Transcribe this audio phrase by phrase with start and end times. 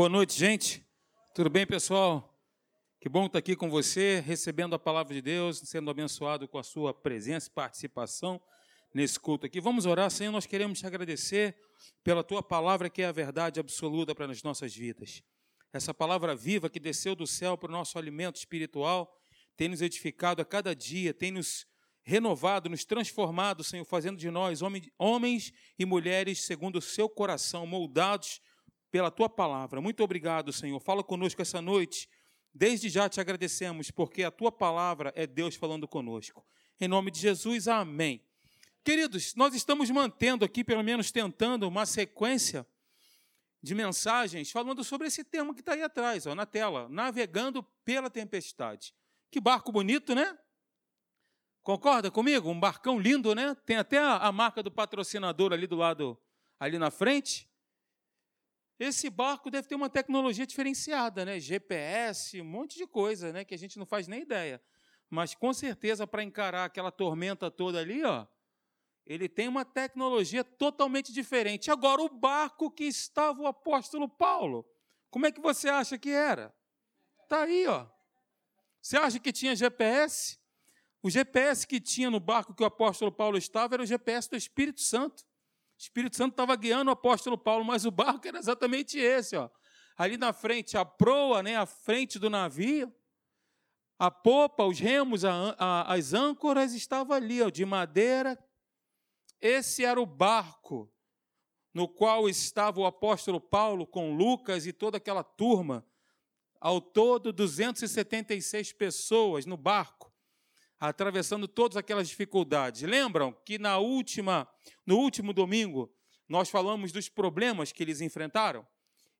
[0.00, 0.82] Boa noite, gente.
[1.34, 2.34] Tudo bem, pessoal?
[2.98, 6.62] Que bom estar aqui com você, recebendo a palavra de Deus, sendo abençoado com a
[6.62, 8.40] sua presença e participação
[8.94, 9.60] nesse culto aqui.
[9.60, 10.32] Vamos orar, Senhor.
[10.32, 11.54] Nós queremos te agradecer
[12.02, 15.22] pela tua palavra, que é a verdade absoluta para as nossas vidas.
[15.70, 19.14] Essa palavra viva que desceu do céu para o nosso alimento espiritual,
[19.54, 21.66] tem nos edificado a cada dia, tem nos
[22.02, 24.62] renovado, nos transformado, Senhor, fazendo de nós
[24.98, 28.40] homens e mulheres segundo o seu coração, moldados
[28.90, 29.80] pela tua palavra.
[29.80, 30.78] Muito obrigado, Senhor.
[30.80, 32.08] Fala conosco essa noite.
[32.52, 36.44] Desde já te agradecemos, porque a tua palavra é Deus falando conosco.
[36.80, 38.24] Em nome de Jesus, amém.
[38.82, 42.66] Queridos, nós estamos mantendo aqui, pelo menos tentando, uma sequência
[43.62, 48.08] de mensagens falando sobre esse tema que está aí atrás, ó, na tela, navegando pela
[48.08, 48.94] tempestade.
[49.30, 50.36] Que barco bonito, né?
[51.62, 52.48] Concorda comigo?
[52.48, 53.54] Um barcão lindo, né?
[53.66, 56.18] Tem até a, a marca do patrocinador ali do lado,
[56.58, 57.49] ali na frente.
[58.80, 61.38] Esse barco deve ter uma tecnologia diferenciada, né?
[61.38, 63.44] GPS, um monte de coisa, né?
[63.44, 64.58] Que a gente não faz nem ideia.
[65.10, 68.26] Mas com certeza para encarar aquela tormenta toda ali, ó,
[69.04, 71.70] ele tem uma tecnologia totalmente diferente.
[71.70, 74.66] Agora, o barco que estava o apóstolo Paulo,
[75.10, 76.50] como é que você acha que era?
[77.28, 77.86] Tá aí, ó.
[78.80, 80.38] Você acha que tinha GPS?
[81.02, 84.36] O GPS que tinha no barco que o apóstolo Paulo estava era o GPS do
[84.36, 85.22] Espírito Santo.
[85.80, 89.48] Espírito Santo estava guiando o apóstolo Paulo, mas o barco era exatamente esse, ó.
[89.96, 92.94] Ali na frente, a proa, né, a frente do navio,
[93.98, 98.38] a popa, os remos, a, a, as âncoras estavam ali, ó, de madeira.
[99.40, 100.92] Esse era o barco
[101.72, 105.86] no qual estava o apóstolo Paulo com Lucas e toda aquela turma.
[106.60, 110.09] Ao todo, 276 pessoas no barco
[110.80, 112.80] atravessando todas aquelas dificuldades.
[112.82, 114.48] Lembram que na última,
[114.86, 115.94] no último domingo
[116.26, 118.66] nós falamos dos problemas que eles enfrentaram?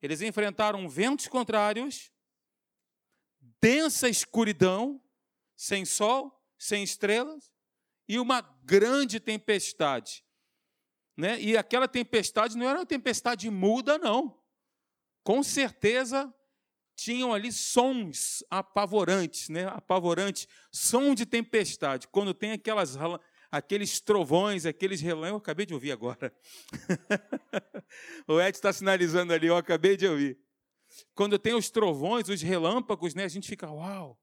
[0.01, 2.11] Eles enfrentaram ventos contrários,
[3.61, 4.99] densa escuridão,
[5.55, 7.53] sem sol, sem estrelas
[8.09, 10.25] e uma grande tempestade.
[11.15, 11.39] Né?
[11.41, 14.43] E aquela tempestade não era uma tempestade muda, não.
[15.23, 16.35] Com certeza
[17.01, 19.67] tinham ali sons apavorantes, né?
[19.69, 22.07] Apavorantes, som de tempestade.
[22.07, 22.95] Quando tem aquelas
[23.51, 26.31] aqueles trovões, aqueles relâmpagos, eu acabei de ouvir agora.
[28.29, 30.39] o Ed está sinalizando ali, eu acabei de ouvir.
[31.15, 34.21] Quando tem os trovões, os relâmpagos, né, a gente fica, uau,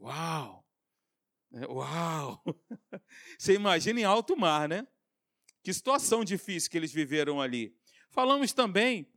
[0.00, 0.66] uau,
[1.52, 2.42] é, uau.
[3.38, 4.84] Você imagina em alto mar, né?
[5.62, 7.72] Que situação difícil que eles viveram ali.
[8.10, 9.08] Falamos também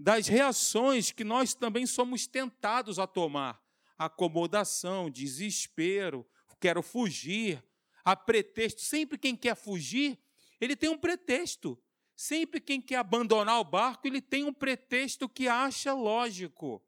[0.00, 3.62] das reações que nós também somos tentados a tomar.
[3.98, 6.26] Acomodação, desespero,
[6.58, 7.62] quero fugir,
[8.02, 8.80] a pretexto.
[8.80, 10.18] Sempre quem quer fugir,
[10.58, 11.78] ele tem um pretexto.
[12.16, 16.82] Sempre quem quer abandonar o barco, ele tem um pretexto que acha lógico.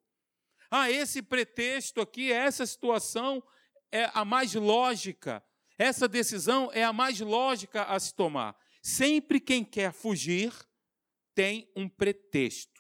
[0.70, 3.42] Ah, esse pretexto aqui, essa situação
[3.90, 5.44] é a mais lógica.
[5.76, 8.56] Essa decisão é a mais lógica a se tomar.
[8.82, 10.50] Sempre quem quer fugir
[11.34, 12.71] tem um pretexto.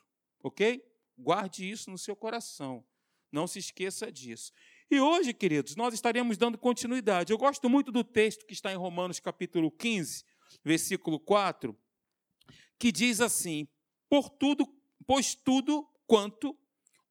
[0.42, 0.82] Ok?
[1.16, 2.84] Guarde isso no seu coração.
[3.30, 4.52] Não se esqueça disso.
[4.90, 7.32] E hoje, queridos, nós estaremos dando continuidade.
[7.32, 10.24] Eu gosto muito do texto que está em Romanos capítulo 15,
[10.62, 11.74] versículo 4,
[12.78, 13.66] que diz assim:
[14.08, 14.66] Por tudo,
[15.06, 16.54] pois tudo quanto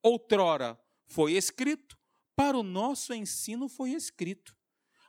[0.03, 1.97] outrora foi escrito,
[2.35, 4.55] para o nosso ensino foi escrito,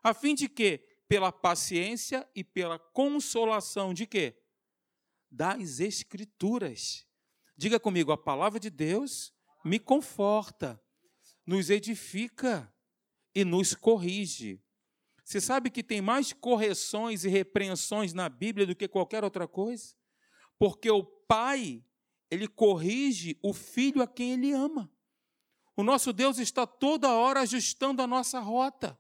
[0.03, 4.39] a fim de que, pela paciência e pela consolação de quê?
[5.31, 7.07] Das escrituras
[7.57, 9.33] Diga comigo, a palavra de Deus
[9.65, 10.81] me conforta,
[11.47, 12.73] nos edifica
[13.35, 14.63] e nos corrige.
[15.25, 19.95] Você sabe que tem mais correções e repreensões na Bíblia do que qualquer outra coisa?
[20.59, 21.85] Porque o pai,
[22.31, 24.93] ele corrige o filho a quem ele ama.
[25.77, 28.99] O nosso Deus está toda hora ajustando a nossa rota.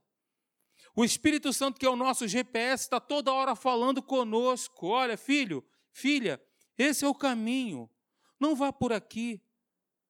[0.94, 5.64] O Espírito Santo, que é o nosso GPS, está toda hora falando conosco: olha, filho,
[5.90, 6.42] filha,
[6.76, 7.90] esse é o caminho.
[8.42, 9.40] Não vá por aqui.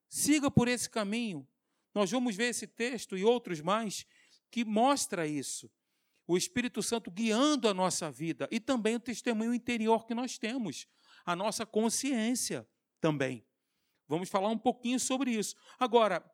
[0.09, 1.47] Siga por esse caminho.
[1.95, 4.07] Nós vamos ver esse texto e outros mais
[4.51, 5.71] que mostra isso.
[6.27, 10.87] O Espírito Santo guiando a nossa vida e também o testemunho interior que nós temos,
[11.27, 12.67] a nossa consciência
[13.03, 13.45] também.
[14.09, 15.55] Vamos falar um pouquinho sobre isso.
[15.79, 16.25] Agora,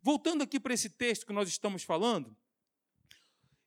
[0.00, 2.36] voltando aqui para esse texto que nós estamos falando,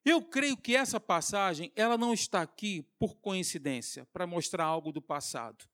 [0.06, 5.02] eu creio que essa passagem, ela não está aqui por coincidência, para mostrar algo do
[5.02, 5.68] passado.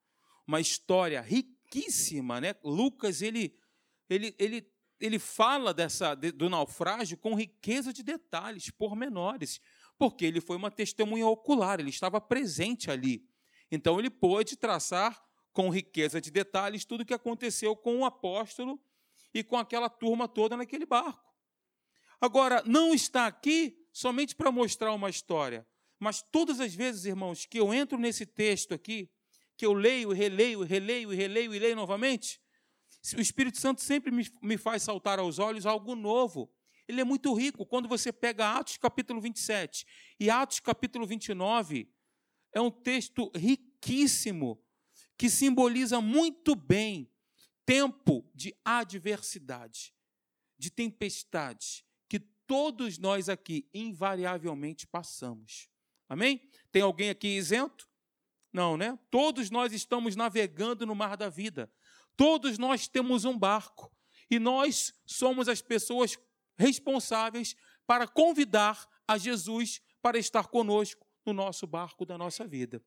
[0.47, 2.55] Uma história rica riquíssima, né?
[2.63, 3.53] Lucas ele
[4.09, 9.61] ele ele ele fala dessa do naufrágio com riqueza de detalhes, pormenores,
[9.97, 13.23] porque ele foi uma testemunha ocular, ele estava presente ali.
[13.69, 15.23] Então ele pôde traçar
[15.53, 18.81] com riqueza de detalhes tudo o que aconteceu com o apóstolo
[19.33, 21.27] e com aquela turma toda naquele barco.
[22.19, 25.67] Agora, não está aqui somente para mostrar uma história,
[25.99, 29.11] mas todas as vezes, irmãos, que eu entro nesse texto aqui,
[29.57, 32.39] que eu leio, releio, releio, releio e leio novamente,
[33.15, 36.51] o Espírito Santo sempre me, me faz saltar aos olhos algo novo.
[36.87, 37.65] Ele é muito rico.
[37.65, 39.85] Quando você pega Atos capítulo 27
[40.19, 41.89] e Atos capítulo 29,
[42.53, 44.61] é um texto riquíssimo
[45.17, 47.11] que simboliza muito bem
[47.65, 49.93] tempo de adversidade,
[50.57, 55.69] de tempestade, que todos nós aqui invariavelmente passamos.
[56.07, 56.49] Amém?
[56.71, 57.89] Tem alguém aqui isento?
[58.57, 58.97] Não, né?
[59.11, 61.71] Todos nós estamos navegando no mar da vida.
[62.15, 63.95] Todos nós temos um barco.
[64.31, 66.17] E nós somos as pessoas
[66.57, 67.55] responsáveis
[67.85, 72.83] para convidar a Jesus para estar conosco no nosso barco da nossa vida.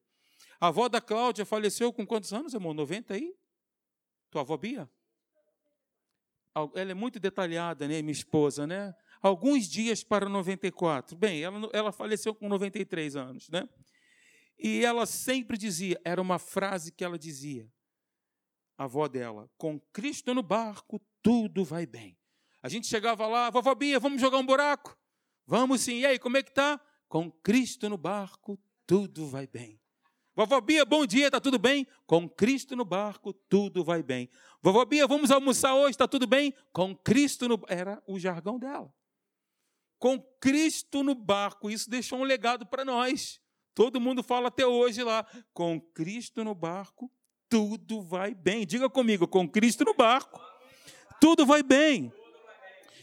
[0.60, 2.74] A avó da Cláudia faleceu com quantos anos, irmão?
[2.74, 3.32] 90 aí?
[4.28, 4.90] Tua avó Bia?
[6.74, 8.92] Ela é muito detalhada, né, minha esposa, né?
[9.22, 11.16] Alguns dias para 94.
[11.16, 13.68] Bem, ela, ela faleceu com 93 anos, né?
[14.62, 17.66] E ela sempre dizia, era uma frase que ela dizia,
[18.76, 22.18] a avó dela, com Cristo no barco, tudo vai bem.
[22.62, 24.98] A gente chegava lá, vovó Bia, vamos jogar um buraco?
[25.46, 26.00] Vamos sim.
[26.00, 26.78] E aí, como é que tá?
[27.08, 29.80] Com Cristo no barco, tudo vai bem.
[30.36, 31.86] Vovó Bia, bom dia, está tudo bem?
[32.06, 34.28] Com Cristo no barco, tudo vai bem.
[34.62, 36.54] Vovó Bia, vamos almoçar hoje, está tudo bem?
[36.70, 38.94] Com Cristo no Era o jargão dela.
[39.98, 43.39] Com Cristo no barco, isso deixou um legado para nós.
[43.74, 45.26] Todo mundo fala até hoje lá.
[45.52, 47.10] Com Cristo no barco,
[47.48, 48.66] tudo vai bem.
[48.66, 50.40] Diga comigo, com Cristo no barco,
[51.20, 52.12] tudo vai bem.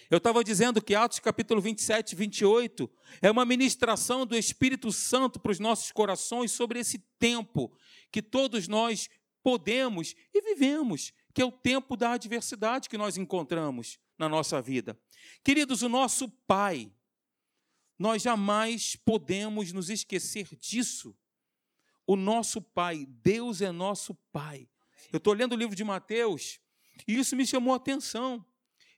[0.10, 2.90] Eu estava dizendo que Atos capítulo 27, 28
[3.22, 7.74] é uma ministração do Espírito Santo para os nossos corações sobre esse tempo
[8.10, 9.10] que todos nós
[9.44, 14.98] podemos e vivemos, que é o tempo da adversidade que nós encontramos na nossa vida.
[15.44, 16.90] Queridos, o nosso Pai,
[17.98, 21.16] nós jamais podemos nos esquecer disso.
[22.06, 24.70] O nosso Pai, Deus é nosso Pai.
[25.12, 26.60] Eu estou lendo o livro de Mateus
[27.08, 28.46] e isso me chamou a atenção.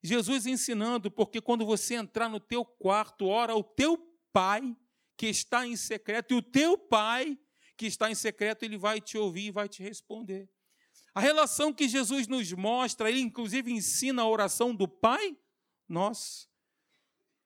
[0.01, 3.97] Jesus ensinando, porque quando você entrar no teu quarto, ora ao teu
[4.31, 4.75] pai
[5.17, 7.37] que está em secreto, e o teu pai
[7.75, 10.49] que está em secreto, ele vai te ouvir e vai te responder.
[11.13, 15.35] A relação que Jesus nos mostra, ele inclusive ensina a oração do Pai
[15.87, 16.47] Nosso.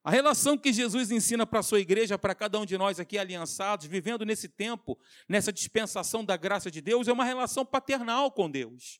[0.03, 3.17] A relação que Jesus ensina para a sua igreja, para cada um de nós aqui
[3.17, 8.51] aliançados, vivendo nesse tempo, nessa dispensação da graça de Deus, é uma relação paternal com
[8.51, 8.99] Deus.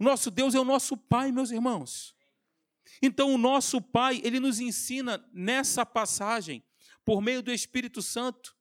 [0.00, 2.16] O nosso Deus é o nosso Pai, meus irmãos.
[3.00, 6.64] Então, o nosso Pai, ele nos ensina nessa passagem,
[7.04, 8.56] por meio do Espírito Santo,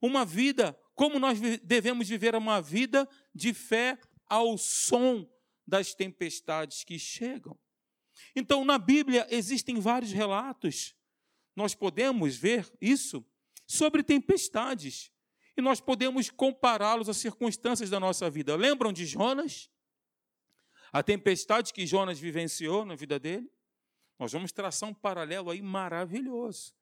[0.00, 5.28] uma vida, como nós devemos viver uma vida de fé ao som
[5.66, 7.58] das tempestades que chegam.
[8.34, 10.94] Então, na Bíblia existem vários relatos,
[11.58, 13.26] nós podemos ver isso,
[13.66, 15.10] sobre tempestades,
[15.56, 18.54] e nós podemos compará-los às circunstâncias da nossa vida.
[18.54, 19.68] Lembram de Jonas?
[20.92, 23.50] A tempestade que Jonas vivenciou na vida dele?
[24.20, 26.72] Nós vamos traçar um paralelo aí maravilhoso.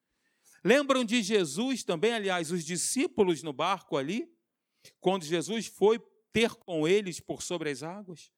[0.62, 4.30] Lembram de Jesus também, aliás, os discípulos no barco ali,
[5.00, 5.98] quando Jesus foi
[6.34, 8.30] ter com eles por sobre as águas?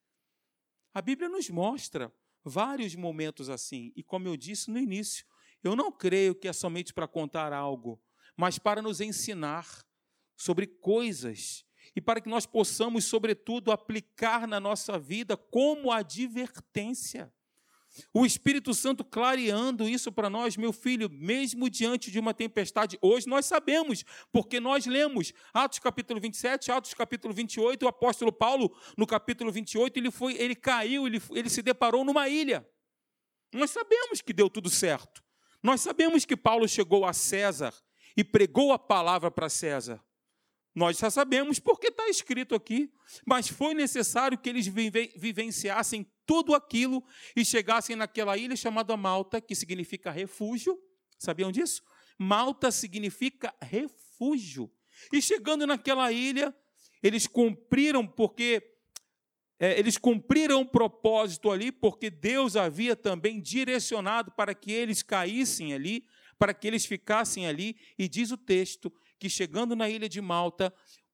[0.93, 2.13] A Bíblia nos mostra
[2.45, 5.25] vários momentos assim, e como eu disse no início,
[5.63, 8.01] eu não creio que é somente para contar algo,
[8.35, 9.67] mas para nos ensinar
[10.35, 17.33] sobre coisas e para que nós possamos, sobretudo, aplicar na nossa vida como advertência.
[18.13, 23.27] O Espírito Santo clareando isso para nós, meu filho, mesmo diante de uma tempestade, hoje
[23.27, 29.07] nós sabemos, porque nós lemos Atos capítulo 27, Atos capítulo 28, o apóstolo Paulo, no
[29.07, 32.67] capítulo 28, ele foi, ele caiu, ele, ele se deparou numa ilha.
[33.51, 35.23] Nós sabemos que deu tudo certo.
[35.61, 37.73] Nós sabemos que Paulo chegou a César
[38.15, 40.03] e pregou a palavra para César.
[40.73, 42.91] Nós já sabemos porque está escrito aqui,
[43.25, 47.03] mas foi necessário que eles vivenciassem tudo aquilo
[47.35, 50.79] e chegassem naquela ilha chamada Malta, que significa refúgio.
[51.17, 51.81] Sabiam disso?
[52.17, 54.71] Malta significa refúgio.
[55.11, 56.55] E chegando naquela ilha,
[57.01, 58.78] eles cumpriram porque
[59.59, 65.73] é, eles cumpriram o propósito ali, porque Deus havia também direcionado para que eles caíssem
[65.73, 66.05] ali,
[66.37, 70.73] para que eles ficassem ali, e diz o texto que chegando na ilha de Malta,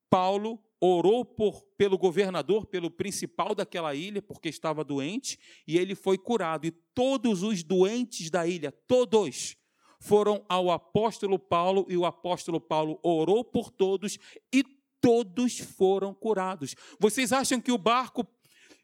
[0.09, 6.17] Paulo orou por, pelo governador, pelo principal daquela ilha, porque estava doente, e ele foi
[6.17, 6.67] curado.
[6.67, 9.57] E todos os doentes da ilha, todos,
[9.99, 14.19] foram ao apóstolo Paulo, e o apóstolo Paulo orou por todos,
[14.53, 14.63] e
[15.01, 16.75] todos foram curados.
[16.99, 18.23] Vocês acham que o barco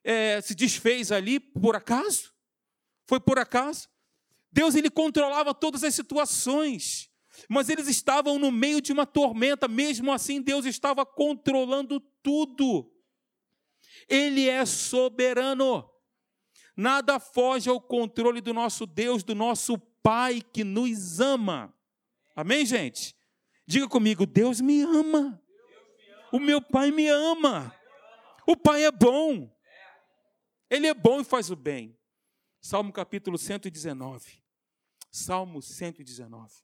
[0.03, 2.33] é, se desfez ali por acaso?
[3.07, 3.89] Foi por acaso?
[4.51, 7.09] Deus ele controlava todas as situações,
[7.47, 12.91] mas eles estavam no meio de uma tormenta, mesmo assim Deus estava controlando tudo.
[14.09, 15.89] Ele é soberano.
[16.75, 21.71] Nada foge ao controle do nosso Deus, do nosso Pai que nos ama.
[22.35, 23.15] Amém, gente?
[23.67, 25.39] Diga comigo: Deus me ama.
[26.31, 27.75] O meu Pai me ama.
[28.47, 29.49] O Pai é bom.
[30.71, 31.99] Ele é bom e faz o bem.
[32.61, 34.41] Salmo capítulo 119.
[35.11, 36.63] Salmo 119.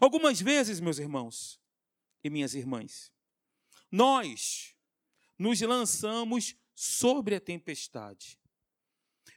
[0.00, 1.60] Algumas vezes, meus irmãos
[2.22, 3.12] e minhas irmãs,
[3.90, 4.76] nós
[5.36, 8.38] nos lançamos sobre a tempestade,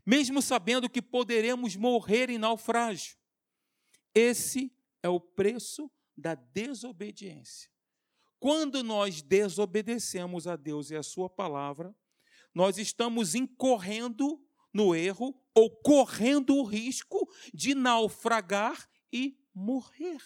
[0.05, 3.17] mesmo sabendo que poderemos morrer em naufrágio.
[4.13, 4.71] Esse
[5.01, 7.71] é o preço da desobediência.
[8.39, 11.95] Quando nós desobedecemos a Deus e a Sua palavra,
[12.53, 14.41] nós estamos incorrendo
[14.73, 20.21] no erro ou correndo o risco de naufragar e morrer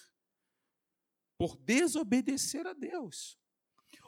[1.38, 3.38] por desobedecer a Deus.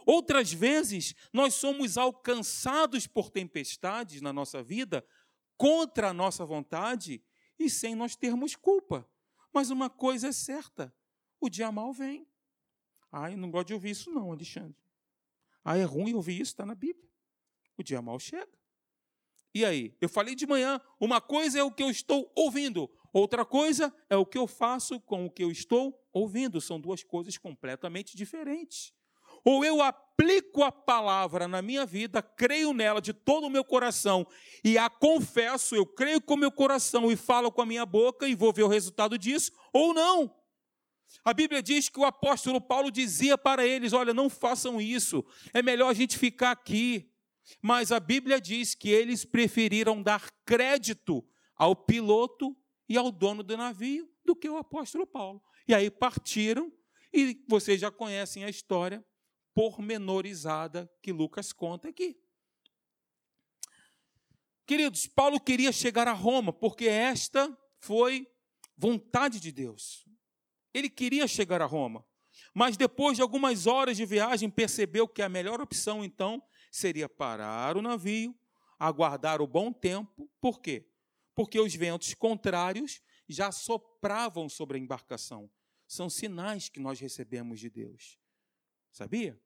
[0.06, 5.06] Outras vezes, nós somos alcançados por tempestades na nossa vida
[5.58, 7.22] contra a nossa vontade
[7.60, 9.10] e sem nós termos culpa.
[9.54, 10.94] Mas uma coisa é certa:
[11.40, 12.28] o dia mal vem.
[13.12, 14.78] Ai, não gosto de ouvir isso, não, Alexandre.
[15.64, 17.10] Ah, é ruim ouvir isso, está na Bíblia.
[17.78, 18.58] O dia mal chega.
[19.54, 19.96] E aí?
[20.00, 24.16] Eu falei de manhã, uma coisa é o que eu estou ouvindo, outra coisa é
[24.16, 26.62] o que eu faço com o que eu estou ouvindo.
[26.62, 28.94] São duas coisas completamente diferentes.
[29.44, 34.28] Ou eu aplico a palavra na minha vida, creio nela de todo o meu coração
[34.64, 38.28] e a confesso, eu creio com o meu coração e falo com a minha boca
[38.28, 40.36] e vou ver o resultado disso, ou não.
[41.24, 45.62] A Bíblia diz que o apóstolo Paulo dizia para eles: olha, não façam isso, é
[45.62, 47.10] melhor a gente ficar aqui.
[47.62, 51.26] Mas a Bíblia diz que eles preferiram dar crédito
[51.56, 52.56] ao piloto
[52.88, 55.42] e ao dono do navio do que o apóstolo Paulo.
[55.68, 56.72] E aí partiram,
[57.14, 59.06] e vocês já conhecem a história
[59.54, 62.16] pormenorizada que Lucas conta aqui.
[64.66, 68.28] Queridos, Paulo queria chegar a Roma, porque esta foi
[68.78, 70.06] vontade de Deus.
[70.74, 72.06] Ele queria chegar a Roma,
[72.54, 77.78] mas depois de algumas horas de viagem, percebeu que a melhor opção então seria parar
[77.78, 78.38] o navio,
[78.80, 80.30] aguardar o bom tempo.
[80.40, 80.88] Por quê?
[81.36, 85.50] Porque os ventos contrários já sopravam sobre a embarcação.
[85.88, 88.18] São sinais que nós recebemos de Deus.
[88.92, 89.40] Sabia?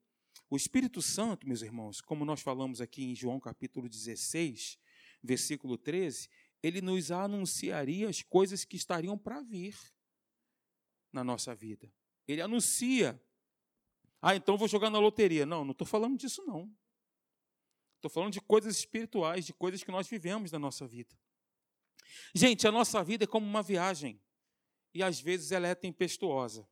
[0.48, 4.78] O Espírito Santo, meus irmãos, como nós falamos aqui em João capítulo 16,
[5.22, 6.28] versículo 13,
[6.62, 9.76] ele nos anunciaria as coisas que estariam para vir
[11.12, 11.92] na nossa vida.
[12.26, 13.20] Ele anuncia.
[14.20, 15.44] Ah, então vou jogar na loteria.
[15.44, 16.72] Não, não estou falando disso, não.
[18.02, 21.16] Estou falando de coisas espirituais, de coisas que nós vivemos na nossa vida.
[22.34, 24.20] Gente, a nossa vida é como uma viagem.
[24.92, 26.68] E às vezes ela é tempestuosa.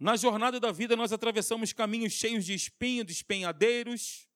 [0.00, 4.28] Na jornada da vida, nós atravessamos caminhos cheios de espinhos, de espenhadeiros,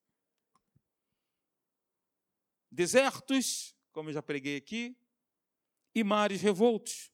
[2.71, 4.95] desertos, como eu já preguei aqui,
[5.93, 7.11] e mares revoltos.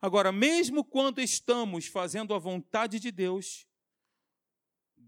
[0.00, 3.66] Agora, mesmo quando estamos fazendo a vontade de Deus,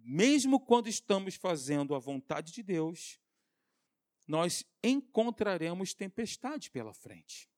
[0.05, 3.21] mesmo quando estamos fazendo a vontade de Deus,
[4.27, 7.49] nós encontraremos tempestade pela frente.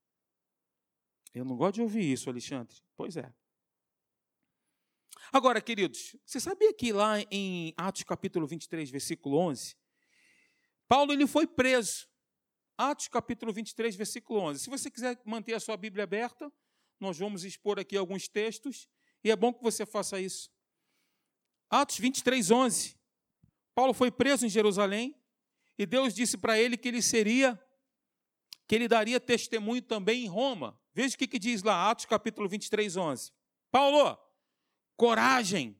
[1.34, 2.76] Eu não gosto de ouvir isso, Alexandre.
[2.96, 3.32] Pois é.
[5.32, 9.76] Agora, queridos, você sabia que lá em Atos capítulo 23, versículo 11,
[10.86, 12.08] Paulo ele foi preso.
[12.76, 14.60] Atos capítulo 23, versículo 11.
[14.60, 16.52] Se você quiser manter a sua Bíblia aberta,
[17.00, 18.88] nós vamos expor aqui alguns textos
[19.22, 20.53] e é bom que você faça isso.
[21.70, 22.96] Atos 23, 11.
[23.74, 25.14] Paulo foi preso em Jerusalém
[25.78, 27.60] e Deus disse para ele que ele seria,
[28.66, 30.78] que ele daria testemunho também em Roma.
[30.92, 33.32] Veja o que, que diz lá, Atos capítulo 23, 11.
[33.70, 34.16] Paulo,
[34.96, 35.76] coragem,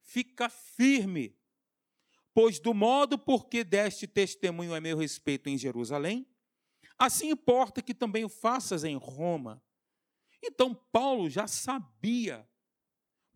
[0.00, 1.36] fica firme,
[2.32, 6.26] pois do modo por que deste testemunho a meu respeito em Jerusalém,
[6.96, 9.62] assim importa que também o faças em Roma.
[10.42, 12.47] Então Paulo já sabia,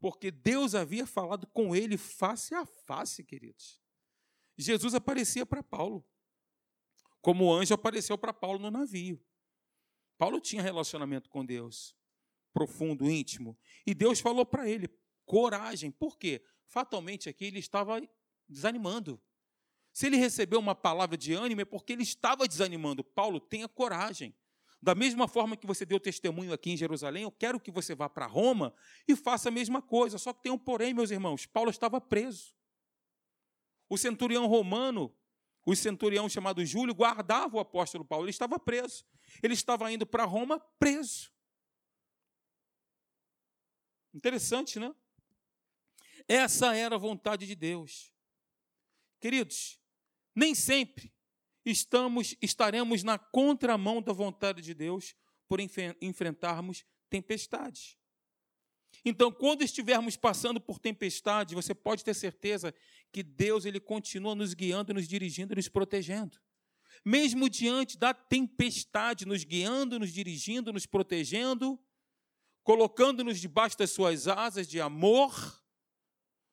[0.02, 3.80] porque Deus havia falado com ele face a face, queridos.
[4.58, 6.04] Jesus aparecia para Paulo,
[7.20, 9.24] como o anjo apareceu para Paulo no navio.
[10.18, 11.96] Paulo tinha relacionamento com Deus,
[12.52, 13.56] profundo, íntimo,
[13.86, 14.88] e Deus falou para ele:
[15.24, 15.92] coragem.
[15.92, 16.44] Por quê?
[16.66, 18.02] Fatalmente aqui ele estava
[18.48, 19.22] desanimando.
[19.92, 23.04] Se ele recebeu uma palavra de ânimo, é porque ele estava desanimando.
[23.04, 24.34] Paulo, tenha coragem.
[24.82, 28.08] Da mesma forma que você deu testemunho aqui em Jerusalém, eu quero que você vá
[28.08, 28.74] para Roma
[29.06, 30.18] e faça a mesma coisa.
[30.18, 32.52] Só que tem um porém, meus irmãos: Paulo estava preso.
[33.88, 35.14] O centurião romano,
[35.64, 38.24] o centurião chamado Júlio, guardava o apóstolo Paulo.
[38.24, 39.06] Ele estava preso.
[39.40, 41.30] Ele estava indo para Roma preso.
[44.12, 44.92] Interessante, né?
[46.26, 48.12] Essa era a vontade de Deus.
[49.20, 49.80] Queridos,
[50.34, 51.11] nem sempre
[51.64, 55.14] estamos estaremos na contramão da vontade de Deus
[55.48, 57.96] por enfrentarmos tempestades.
[59.04, 62.74] Então, quando estivermos passando por tempestade, você pode ter certeza
[63.10, 66.38] que Deus ele continua nos guiando, nos dirigindo, nos protegendo.
[67.04, 71.80] Mesmo diante da tempestade, nos guiando, nos dirigindo, nos protegendo,
[72.62, 75.60] colocando-nos debaixo das suas asas de amor.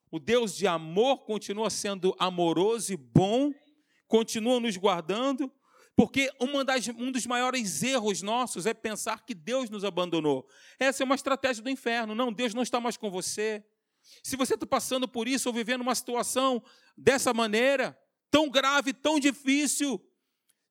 [0.10, 3.54] O Deus de amor continua sendo amoroso e bom,
[4.10, 5.50] continua nos guardando,
[5.96, 6.32] porque
[6.66, 10.48] das, um dos maiores erros nossos é pensar que Deus nos abandonou.
[10.80, 12.16] Essa é uma estratégia do inferno.
[12.16, 13.63] Não, Deus não está mais com você.
[14.24, 16.63] Se você está passando por isso ou vivendo uma situação
[16.98, 17.98] dessa maneira,
[18.32, 20.04] tão grave, tão difícil,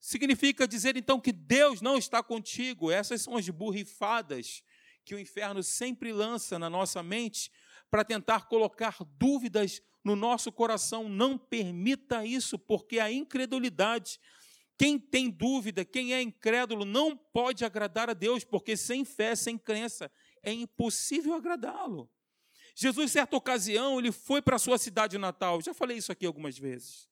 [0.00, 2.90] significa dizer então que Deus não está contigo.
[2.90, 4.62] Essas são as burrifadas
[5.04, 7.52] que o inferno sempre lança na nossa mente
[7.90, 11.08] para tentar colocar dúvidas no nosso coração.
[11.08, 14.20] Não permita isso, porque a incredulidade,
[14.76, 19.58] quem tem dúvida, quem é incrédulo, não pode agradar a Deus, porque sem fé, sem
[19.58, 20.10] crença,
[20.42, 22.10] é impossível agradá-lo.
[22.74, 25.60] Jesus, certa ocasião, ele foi para a sua cidade natal.
[25.60, 27.08] Já falei isso aqui algumas vezes.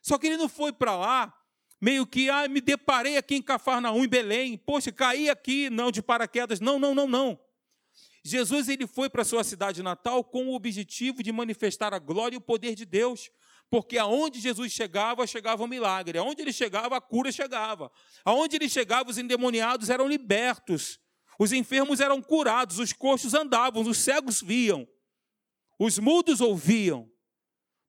[0.00, 1.38] Só que ele não foi para lá
[1.78, 6.00] meio que, ah, me deparei aqui em Cafarnaum, em Belém, poxa, caí aqui, não, de
[6.00, 6.60] paraquedas.
[6.60, 7.38] Não, não, não, não.
[8.24, 12.38] Jesus ele foi para sua cidade natal com o objetivo de manifestar a glória e
[12.38, 13.30] o poder de Deus,
[13.68, 16.18] porque aonde Jesus chegava, chegava um milagre.
[16.18, 17.90] Aonde ele chegava, a cura chegava.
[18.24, 21.00] Aonde ele chegava, os endemoniados eram libertos.
[21.38, 24.86] Os enfermos eram curados, os coxos andavam, os cegos viam.
[25.78, 27.10] Os mudos ouviam.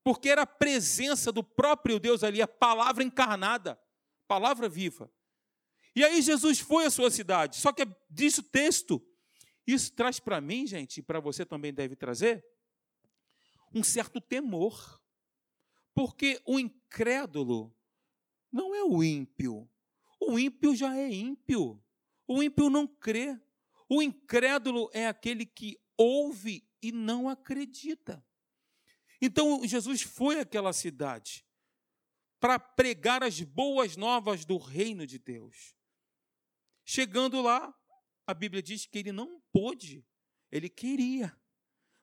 [0.04, 3.78] Porque era a presença do próprio Deus ali, a palavra encarnada
[4.34, 5.12] palavra viva.
[5.96, 7.58] E aí Jesus foi à sua cidade.
[7.58, 9.00] Só que diz o texto,
[9.66, 12.46] isso traz para mim, gente, e para você também deve trazer,
[13.74, 15.02] um certo temor.
[15.94, 17.76] Porque o incrédulo
[18.52, 19.70] não é o ímpio.
[20.20, 21.84] O ímpio já é ímpio.
[22.28, 23.40] O ímpio não crê.
[23.90, 28.26] O incrédulo é aquele que ouve e não acredita.
[29.22, 31.46] Então Jesus foi àquela cidade
[32.40, 35.76] para pregar as boas novas do reino de Deus.
[36.84, 37.74] Chegando lá,
[38.28, 40.04] a Bíblia diz que ele não pôde,
[40.52, 41.34] ele queria,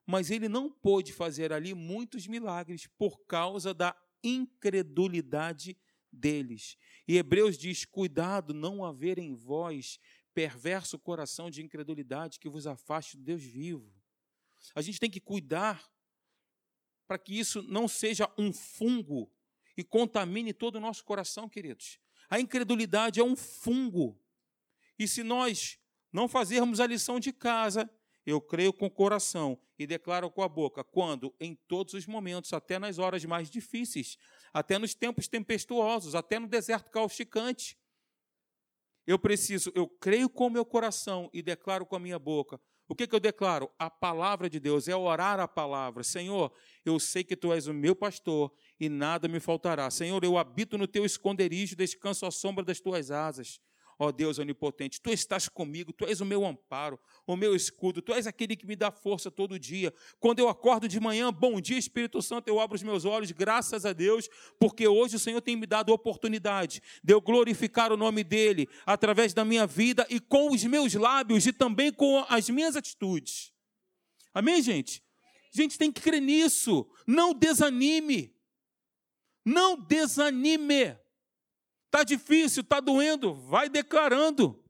[0.06, 5.76] mas ele não pôde fazer ali muitos milagres por causa da incredulidade
[6.10, 6.76] deles.
[7.06, 9.98] E Hebreus diz: cuidado, não haver em vós
[10.32, 13.92] perverso coração de incredulidade que vos afaste do Deus vivo.
[14.74, 15.90] A gente tem que cuidar
[17.06, 19.32] para que isso não seja um fungo
[19.76, 21.98] e contamine todo o nosso coração, queridos.
[22.28, 24.20] A incredulidade é um fungo.
[24.98, 25.78] E se nós
[26.12, 27.90] não fazermos a lição de casa,
[28.26, 32.52] eu creio com o coração e declaro com a boca, quando em todos os momentos,
[32.52, 34.16] até nas horas mais difíceis,
[34.52, 37.78] até nos tempos tempestuosos, até no deserto causticante,
[39.06, 42.94] eu preciso, eu creio com o meu coração e declaro com a minha boca, o
[42.94, 43.70] que, que eu declaro?
[43.78, 46.02] A palavra de Deus, é orar a palavra.
[46.02, 46.52] Senhor,
[46.84, 49.88] eu sei que tu és o meu pastor e nada me faltará.
[49.92, 53.60] Senhor, eu habito no teu esconderijo, descanso à sombra das tuas asas.
[54.02, 58.14] Ó Deus onipotente, tu estás comigo, tu és o meu amparo, o meu escudo, tu
[58.14, 59.92] és aquele que me dá força todo dia.
[60.18, 63.84] Quando eu acordo de manhã, bom dia, Espírito Santo, eu abro os meus olhos, graças
[63.84, 64.26] a Deus,
[64.58, 68.66] porque hoje o Senhor tem me dado a oportunidade de eu glorificar o nome dEle
[68.86, 73.52] através da minha vida e com os meus lábios e também com as minhas atitudes.
[74.32, 75.04] Amém, gente?
[75.52, 76.88] A gente tem que crer nisso.
[77.06, 78.34] Não desanime.
[79.44, 80.96] Não desanime.
[81.90, 84.64] Está difícil, está doendo, vai declarando,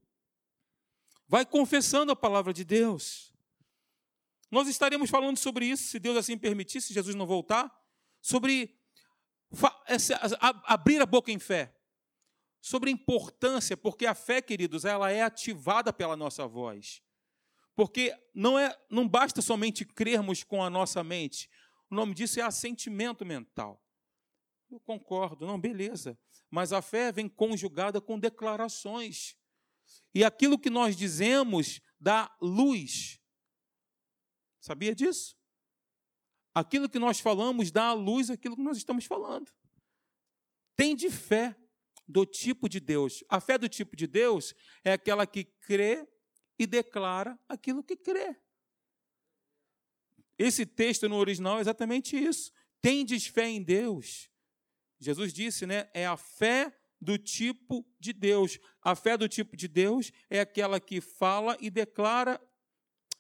[1.29, 3.31] vai confessando a palavra de Deus.
[4.51, 7.71] Nós estaremos falando sobre isso, se Deus assim permitir, se Jesus não voltar,
[8.23, 8.75] sobre
[10.67, 11.77] abrir a boca em fé,
[12.59, 17.03] sobre a importância, porque a fé, queridos, ela é ativada pela nossa voz.
[17.77, 21.51] Porque não é, não basta somente crermos com a nossa mente.
[21.91, 23.79] O nome disso é assentimento mental.
[24.71, 26.19] Eu concordo, não, beleza.
[26.51, 29.37] Mas a fé vem conjugada com declarações.
[30.15, 33.21] E aquilo que nós dizemos dá luz.
[34.61, 35.37] Sabia disso?
[36.55, 39.51] Aquilo que nós falamos dá à luz aquilo que nós estamos falando.
[40.77, 41.57] Tem de fé
[42.07, 43.25] do tipo de Deus.
[43.29, 44.55] A fé do tipo de Deus
[44.85, 46.09] é aquela que crê
[46.59, 48.37] e declara aquilo que crê.
[50.39, 52.53] Esse texto no original é exatamente isso.
[52.81, 54.30] Tendes fé em Deus.
[55.01, 55.91] Jesus disse, né?
[55.95, 58.59] É a fé do tipo de Deus.
[58.83, 62.41] A fé do tipo de Deus é aquela que fala e declara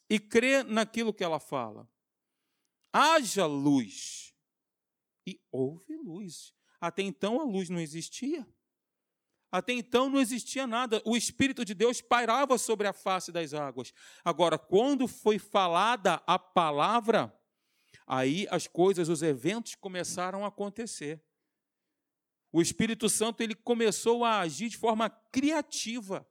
[0.08, 1.88] e crê naquilo que ela fala.
[2.92, 4.34] Haja luz.
[5.26, 6.52] E houve luz.
[6.80, 8.46] Até então a luz não existia.
[9.50, 11.02] Até então não existia nada.
[11.04, 13.92] O Espírito de Deus pairava sobre a face das águas.
[14.24, 17.36] Agora, quando foi falada a palavra,
[18.06, 21.22] aí as coisas, os eventos começaram a acontecer.
[22.52, 26.26] O Espírito Santo ele começou a agir de forma criativa.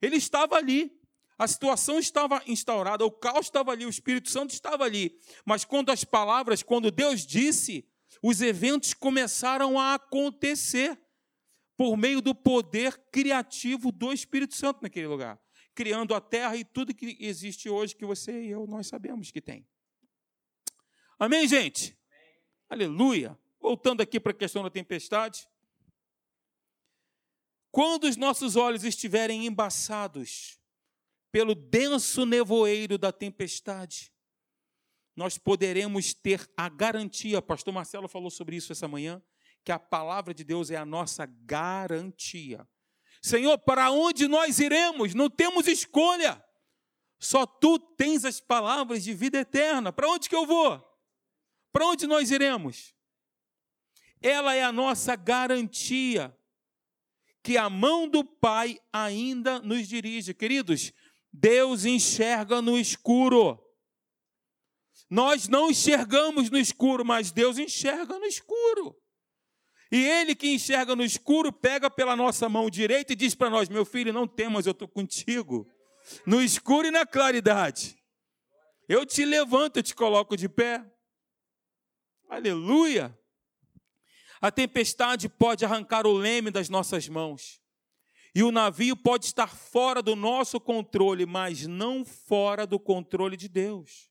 [0.00, 0.98] Ele estava ali.
[1.38, 5.18] A situação estava instaurada, o caos estava ali, o Espírito Santo estava ali.
[5.42, 7.88] Mas quando as palavras, quando Deus disse,
[8.22, 11.00] os eventos começaram a acontecer
[11.78, 15.40] por meio do poder criativo do Espírito Santo naquele lugar,
[15.74, 19.40] criando a terra e tudo que existe hoje que você e eu nós sabemos que
[19.40, 19.66] tem.
[21.18, 21.98] Amém, gente?
[22.68, 22.86] Amém.
[22.86, 23.38] Aleluia.
[23.60, 25.46] Voltando aqui para a questão da tempestade.
[27.70, 30.58] Quando os nossos olhos estiverem embaçados
[31.30, 34.12] pelo denso nevoeiro da tempestade,
[35.14, 39.22] nós poderemos ter a garantia, pastor Marcelo falou sobre isso essa manhã,
[39.62, 42.66] que a palavra de Deus é a nossa garantia.
[43.22, 45.14] Senhor, para onde nós iremos?
[45.14, 46.42] Não temos escolha.
[47.18, 49.92] Só tu tens as palavras de vida eterna.
[49.92, 50.82] Para onde que eu vou?
[51.70, 52.94] Para onde nós iremos?
[54.22, 56.36] Ela é a nossa garantia
[57.42, 60.34] que a mão do Pai ainda nos dirige.
[60.34, 60.92] Queridos,
[61.32, 63.58] Deus enxerga no escuro.
[65.08, 68.96] Nós não enxergamos no escuro, mas Deus enxerga no escuro.
[69.90, 73.68] E ele que enxerga no escuro pega pela nossa mão direita e diz para nós:
[73.68, 75.68] Meu filho, não temas, eu estou contigo.
[76.24, 77.98] No escuro e na claridade.
[78.88, 80.84] Eu te levanto, eu te coloco de pé.
[82.28, 83.16] Aleluia.
[84.40, 87.60] A tempestade pode arrancar o leme das nossas mãos.
[88.34, 93.48] E o navio pode estar fora do nosso controle, mas não fora do controle de
[93.48, 94.08] Deus.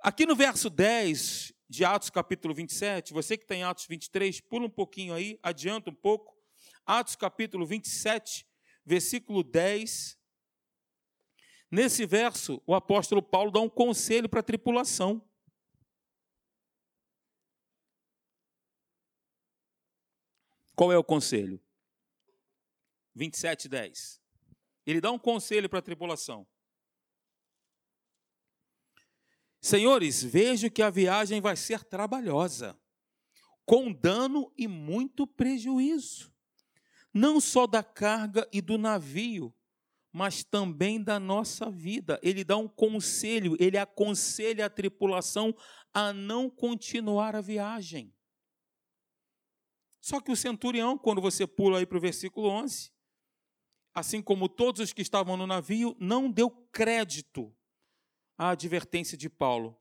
[0.00, 4.70] Aqui no verso 10, de Atos capítulo 27, você que tem Atos 23, pula um
[4.70, 6.36] pouquinho aí, adianta um pouco.
[6.86, 8.46] Atos capítulo 27,
[8.84, 10.16] versículo 10.
[11.68, 15.20] Nesse verso, o apóstolo Paulo dá um conselho para a tripulação.
[20.76, 21.58] Qual é o conselho?
[23.14, 24.20] 27, 10.
[24.86, 26.46] Ele dá um conselho para a tripulação.
[29.58, 32.78] Senhores, vejo que a viagem vai ser trabalhosa,
[33.64, 36.32] com dano e muito prejuízo,
[37.12, 39.52] não só da carga e do navio,
[40.12, 42.20] mas também da nossa vida.
[42.22, 45.54] Ele dá um conselho, ele aconselha a tripulação
[45.92, 48.15] a não continuar a viagem.
[50.06, 52.92] Só que o centurião, quando você pula aí para o versículo 11,
[53.92, 57.52] assim como todos os que estavam no navio, não deu crédito
[58.38, 59.76] a advertência de Paulo.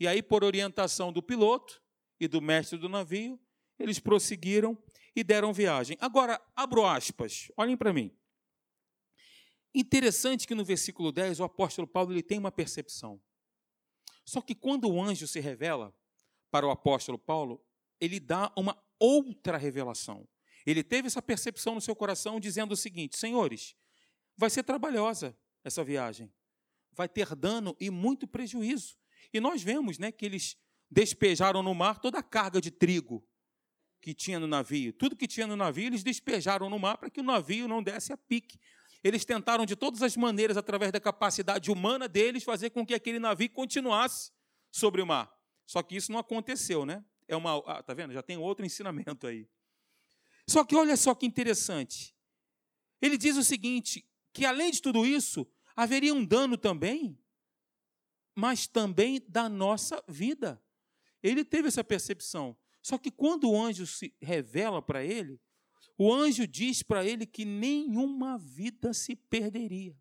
[0.00, 1.82] E aí, por orientação do piloto
[2.18, 3.38] e do mestre do navio,
[3.78, 4.82] eles prosseguiram
[5.14, 5.98] e deram viagem.
[6.00, 8.10] Agora, abro aspas, olhem para mim.
[9.74, 13.20] Interessante que no versículo 10 o apóstolo Paulo ele tem uma percepção.
[14.24, 15.94] Só que quando o anjo se revela
[16.50, 17.62] para o apóstolo Paulo,
[18.00, 20.28] ele dá uma outra revelação.
[20.66, 23.74] Ele teve essa percepção no seu coração, dizendo o seguinte: Senhores,
[24.36, 26.32] vai ser trabalhosa essa viagem
[26.98, 28.96] vai ter dano e muito prejuízo.
[29.32, 30.56] E nós vemos né, que eles
[30.90, 33.24] despejaram no mar toda a carga de trigo
[34.00, 34.92] que tinha no navio.
[34.92, 38.12] Tudo que tinha no navio, eles despejaram no mar para que o navio não desse
[38.12, 38.58] a pique.
[39.04, 43.20] Eles tentaram de todas as maneiras, através da capacidade humana deles, fazer com que aquele
[43.20, 44.32] navio continuasse
[44.72, 45.32] sobre o mar.
[45.66, 47.04] Só que isso não aconteceu, né?
[47.28, 48.14] É uma, ah, tá vendo?
[48.14, 49.46] Já tem outro ensinamento aí.
[50.48, 52.16] Só que olha só que interessante.
[53.00, 57.16] Ele diz o seguinte: que além de tudo isso, haveria um dano também,
[58.34, 60.60] mas também da nossa vida.
[61.22, 62.56] Ele teve essa percepção.
[62.82, 65.38] Só que quando o anjo se revela para ele,
[65.98, 69.96] o anjo diz para ele que nenhuma vida se perderia,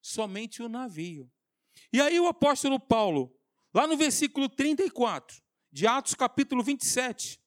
[0.00, 1.30] somente o navio.
[1.92, 3.36] E aí o apóstolo Paulo,
[3.74, 5.44] lá no versículo 34
[5.76, 7.38] de Atos capítulo 27,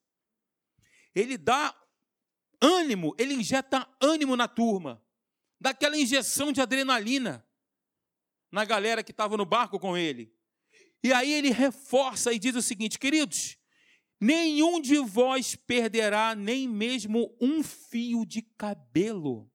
[1.15, 1.75] ele dá
[2.61, 5.03] ânimo, ele injeta ânimo na turma
[5.59, 7.43] daquela injeção de adrenalina
[8.51, 10.31] na galera que estava no barco com ele.
[11.03, 13.57] E aí ele reforça e diz o seguinte: queridos,
[14.21, 19.51] Nenhum de vós perderá nem mesmo um fio de cabelo.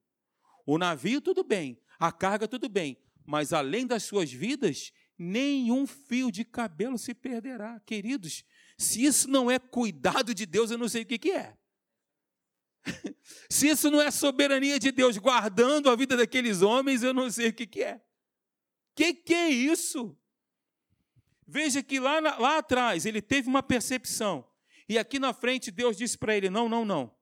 [0.65, 6.31] O navio, tudo bem, a carga, tudo bem, mas além das suas vidas, nenhum fio
[6.31, 7.79] de cabelo se perderá.
[7.81, 8.43] Queridos,
[8.77, 11.57] se isso não é cuidado de Deus, eu não sei o que, que é.
[13.49, 17.49] se isso não é soberania de Deus guardando a vida daqueles homens, eu não sei
[17.49, 18.01] o que, que é.
[18.95, 20.17] Que que é isso?
[21.47, 24.49] Veja que lá, lá atrás ele teve uma percepção.
[24.87, 27.15] E aqui na frente Deus disse para ele: Não, não, não.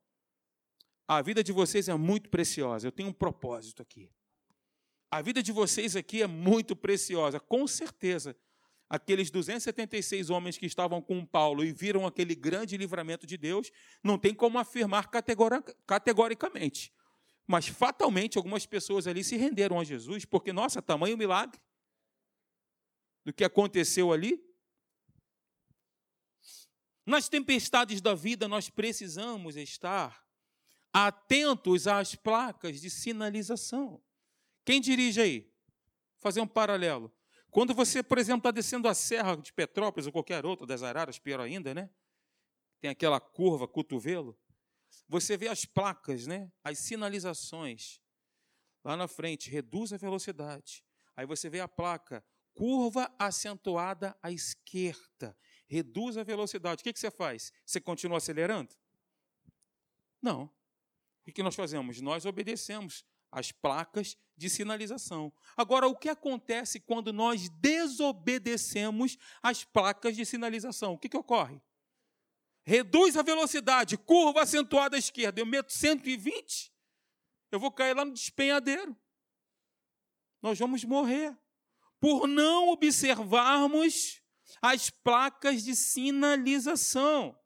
[1.07, 2.87] A vida de vocês é muito preciosa.
[2.87, 4.09] Eu tenho um propósito aqui.
[5.13, 7.39] A vida de vocês aqui é muito preciosa.
[7.39, 8.35] Com certeza,
[8.89, 13.71] aqueles 276 homens que estavam com Paulo e viram aquele grande livramento de Deus,
[14.03, 15.11] não tem como afirmar
[15.85, 16.91] categoricamente.
[17.45, 21.61] Mas fatalmente algumas pessoas ali se renderam a Jesus, porque, nossa, tamanho milagre
[23.23, 24.43] do que aconteceu ali.
[27.05, 30.25] Nas tempestades da vida, nós precisamos estar
[30.91, 34.01] atentos às placas de sinalização.
[34.65, 35.53] Quem dirige aí?
[36.19, 37.13] Fazer um paralelo.
[37.51, 41.19] Quando você, por exemplo, está descendo a serra de Petrópolis ou qualquer outra das Araras,
[41.19, 41.89] pior ainda, né?
[42.79, 44.37] Tem aquela curva, cotovelo.
[45.07, 46.51] Você vê as placas, né?
[46.63, 48.01] As sinalizações.
[48.83, 50.83] Lá na frente, reduz a velocidade.
[51.15, 55.37] Aí você vê a placa, curva acentuada à esquerda
[55.73, 56.81] reduz a velocidade.
[56.81, 57.51] O que, você faz?
[57.65, 58.75] Você continua acelerando?
[60.21, 60.43] Não.
[61.25, 61.99] O que nós fazemos?
[61.99, 65.33] Nós obedecemos as placas de sinalização.
[65.57, 70.93] Agora, o que acontece quando nós desobedecemos as placas de sinalização?
[70.93, 71.61] O que, que ocorre?
[72.65, 75.41] Reduz a velocidade, curva acentuada à esquerda.
[75.41, 76.71] Eu meto 120,
[77.51, 78.95] eu vou cair lá no despenhadeiro.
[80.41, 81.37] Nós vamos morrer
[81.99, 84.21] por não observarmos
[84.61, 87.37] as placas de sinalização.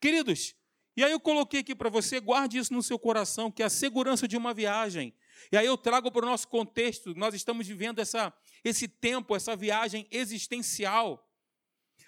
[0.00, 0.54] Queridos,
[0.96, 3.70] e aí eu coloquei aqui para você, guarde isso no seu coração, que é a
[3.70, 5.14] segurança de uma viagem.
[5.50, 8.32] E aí eu trago para o nosso contexto, nós estamos vivendo essa,
[8.64, 11.28] esse tempo, essa viagem existencial.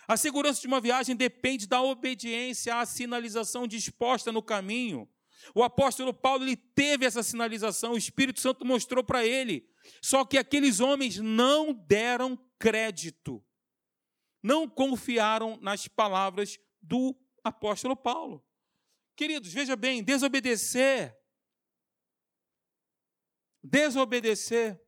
[0.07, 5.09] A segurança de uma viagem depende da obediência à sinalização disposta no caminho.
[5.55, 9.67] O apóstolo Paulo ele teve essa sinalização, o Espírito Santo mostrou para ele.
[10.01, 13.43] Só que aqueles homens não deram crédito
[14.45, 18.45] não confiaram nas palavras do apóstolo Paulo.
[19.17, 21.17] Queridos, veja bem, desobedecer,
[23.63, 24.81] desobedecer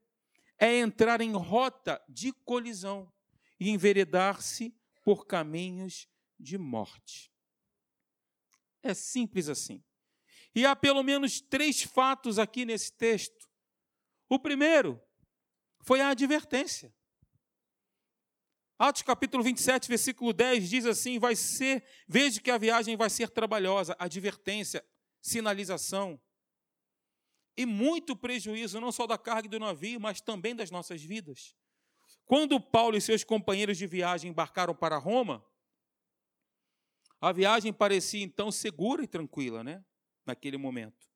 [0.58, 3.12] é entrar em rota de colisão
[3.60, 6.08] e enveredar-se por caminhos
[6.38, 7.32] de morte.
[8.82, 9.84] É simples assim.
[10.54, 13.48] E há pelo menos três fatos aqui nesse texto.
[14.28, 15.00] O primeiro
[15.82, 16.92] foi a advertência.
[18.78, 23.30] Atos capítulo 27, versículo 10 diz assim: vai ser, veja que a viagem vai ser
[23.30, 24.84] trabalhosa, advertência,
[25.20, 26.20] sinalização.
[27.56, 31.54] E muito prejuízo, não só da carga do navio, mas também das nossas vidas.
[32.26, 35.42] Quando Paulo e seus companheiros de viagem embarcaram para Roma,
[37.18, 39.82] a viagem parecia então segura e tranquila, né?
[40.26, 41.08] Naquele momento.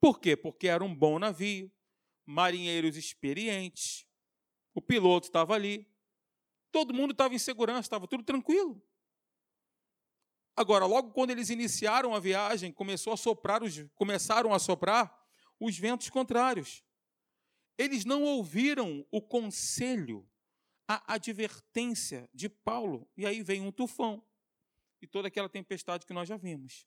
[0.00, 0.36] Por quê?
[0.36, 1.70] Porque era um bom navio,
[2.26, 4.04] marinheiros experientes,
[4.74, 5.86] o piloto estava ali,
[6.74, 8.82] Todo mundo estava em segurança, estava tudo tranquilo.
[10.56, 15.16] Agora, logo quando eles iniciaram a viagem, começou a soprar os, começaram a soprar
[15.60, 16.82] os ventos contrários.
[17.78, 20.28] Eles não ouviram o conselho,
[20.88, 24.20] a advertência de Paulo, e aí vem um tufão
[25.00, 26.84] e toda aquela tempestade que nós já vimos.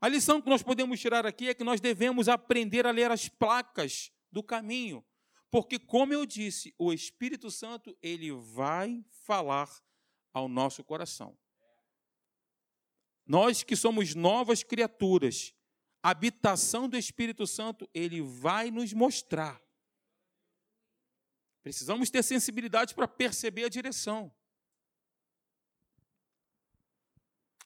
[0.00, 3.28] A lição que nós podemos tirar aqui é que nós devemos aprender a ler as
[3.28, 5.04] placas do caminho
[5.50, 9.70] porque, como eu disse, o Espírito Santo, ele vai falar
[10.32, 11.38] ao nosso coração.
[13.26, 15.54] Nós que somos novas criaturas,
[16.02, 19.62] a habitação do Espírito Santo, ele vai nos mostrar.
[21.62, 24.34] Precisamos ter sensibilidade para perceber a direção.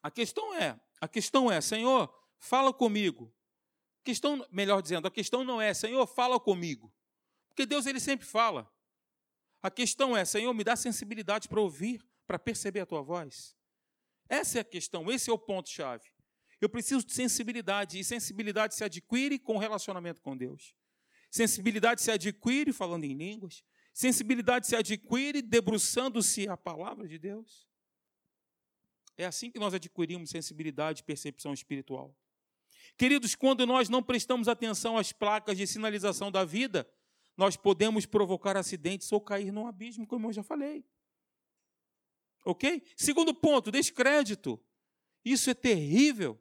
[0.00, 3.34] A questão é, a questão é, Senhor, fala comigo.
[4.04, 6.94] Questão, melhor dizendo, a questão não é, Senhor, fala comigo.
[7.58, 8.72] Porque Deus ele sempre fala.
[9.60, 13.56] A questão é, Senhor, me dá sensibilidade para ouvir, para perceber a tua voz.
[14.28, 16.08] Essa é a questão, esse é o ponto chave.
[16.60, 20.72] Eu preciso de sensibilidade e sensibilidade se adquire com relacionamento com Deus.
[21.32, 23.64] Sensibilidade se adquire falando em línguas.
[23.92, 27.68] Sensibilidade se adquire debruçando-se a palavra de Deus.
[29.16, 32.16] É assim que nós adquirimos sensibilidade e percepção espiritual.
[32.96, 36.88] Queridos, quando nós não prestamos atenção às placas de sinalização da vida,
[37.38, 40.84] nós podemos provocar acidentes ou cair num abismo, como eu já falei.
[42.44, 42.82] Ok?
[42.96, 44.60] Segundo ponto, descrédito.
[45.24, 46.36] Isso é terrível.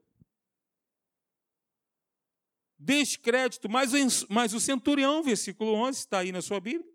[2.79, 3.91] Descrédito, mas,
[4.27, 6.91] mas o centurião, versículo 11, está aí na sua Bíblia.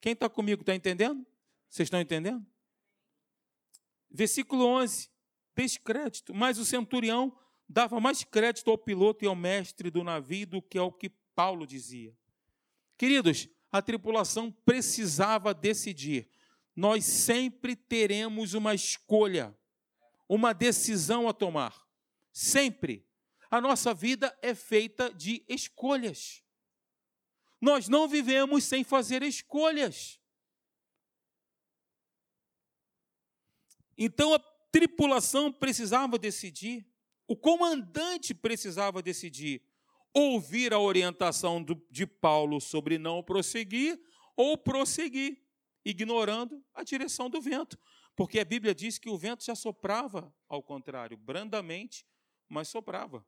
[0.00, 1.26] Quem está comigo está entendendo?
[1.68, 2.44] Vocês estão entendendo?
[4.10, 5.10] Versículo 11,
[5.54, 7.36] descrédito, mas o centurião
[7.68, 11.66] dava mais crédito ao piloto e ao mestre do navio do que ao que Paulo
[11.66, 12.16] dizia.
[12.96, 16.28] Queridos, a tripulação precisava decidir.
[16.74, 19.56] Nós sempre teremos uma escolha,
[20.28, 21.86] uma decisão a tomar.
[22.32, 23.06] Sempre.
[23.50, 26.42] A nossa vida é feita de escolhas.
[27.60, 30.20] Nós não vivemos sem fazer escolhas.
[33.96, 34.38] Então a
[34.70, 36.86] tripulação precisava decidir,
[37.26, 39.62] o comandante precisava decidir
[40.18, 44.00] ouvir a orientação de Paulo sobre não prosseguir
[44.34, 45.42] ou prosseguir,
[45.84, 47.78] ignorando a direção do vento.
[48.16, 52.06] Porque a Bíblia diz que o vento já soprava ao contrário, brandamente,
[52.48, 53.26] mas soprava.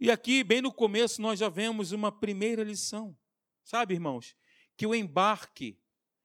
[0.00, 3.16] E aqui, bem no começo, nós já vemos uma primeira lição.
[3.62, 4.34] Sabe, irmãos,
[4.76, 5.80] que o embarque,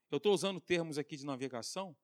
[0.10, 1.96] eu estou usando termos aqui de navegação,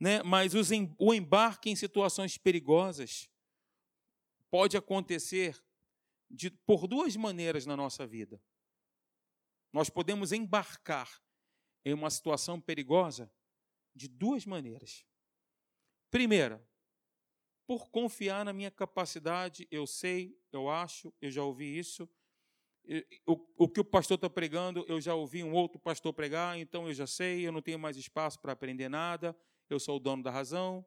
[0.00, 0.54] né, mas
[0.98, 3.28] o embarque em situações perigosas
[4.54, 5.60] pode acontecer
[6.30, 8.40] de, por duas maneiras na nossa vida.
[9.72, 11.10] Nós podemos embarcar
[11.84, 13.28] em uma situação perigosa
[13.96, 15.04] de duas maneiras.
[16.08, 16.64] Primeira,
[17.66, 22.08] por confiar na minha capacidade, eu sei, eu acho, eu já ouvi isso.
[23.26, 26.86] O, o que o pastor está pregando, eu já ouvi um outro pastor pregar, então
[26.86, 29.36] eu já sei, eu não tenho mais espaço para aprender nada,
[29.68, 30.86] eu sou o dono da razão.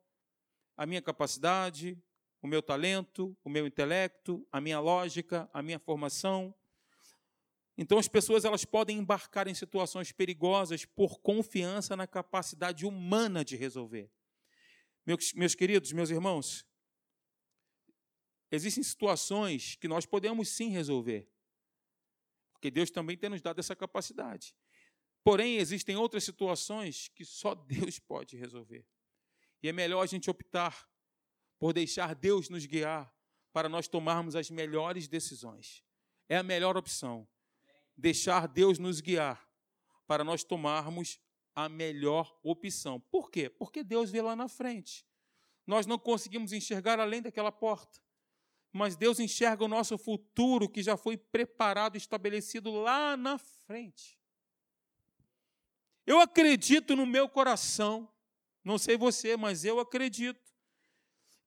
[0.77, 2.01] A minha capacidade,
[2.47, 6.55] o meu talento, o meu intelecto, a minha lógica, a minha formação.
[7.77, 13.57] Então as pessoas elas podem embarcar em situações perigosas por confiança na capacidade humana de
[13.57, 14.10] resolver.
[15.05, 16.65] Meus, meus queridos, meus irmãos,
[18.49, 21.29] existem situações que nós podemos sim resolver,
[22.53, 24.55] porque Deus também tem nos dado essa capacidade.
[25.21, 28.86] Porém, existem outras situações que só Deus pode resolver.
[29.62, 30.88] E é melhor a gente optar
[31.60, 33.13] por deixar Deus nos guiar
[33.52, 35.84] para nós tomarmos as melhores decisões.
[36.30, 37.28] É a melhor opção.
[37.96, 39.48] Deixar Deus nos guiar
[40.06, 41.20] para nós tomarmos
[41.56, 43.00] a melhor opção.
[43.00, 43.50] Por quê?
[43.50, 45.06] Porque Deus vê lá na frente.
[45.65, 48.00] Nós não conseguimos enxergar além daquela porta.
[48.72, 54.20] Mas Deus enxerga o nosso futuro que já foi preparado estabelecido lá na frente.
[56.06, 58.08] Eu acredito no meu coração,
[58.63, 60.46] não sei você, mas eu acredito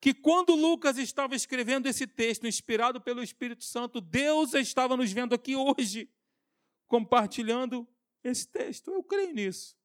[0.00, 5.34] que quando Lucas estava escrevendo esse texto, inspirado pelo Espírito Santo, Deus estava nos vendo
[5.34, 6.10] aqui hoje,
[6.88, 7.86] compartilhando
[8.24, 8.90] esse texto.
[8.90, 9.76] Eu creio nisso.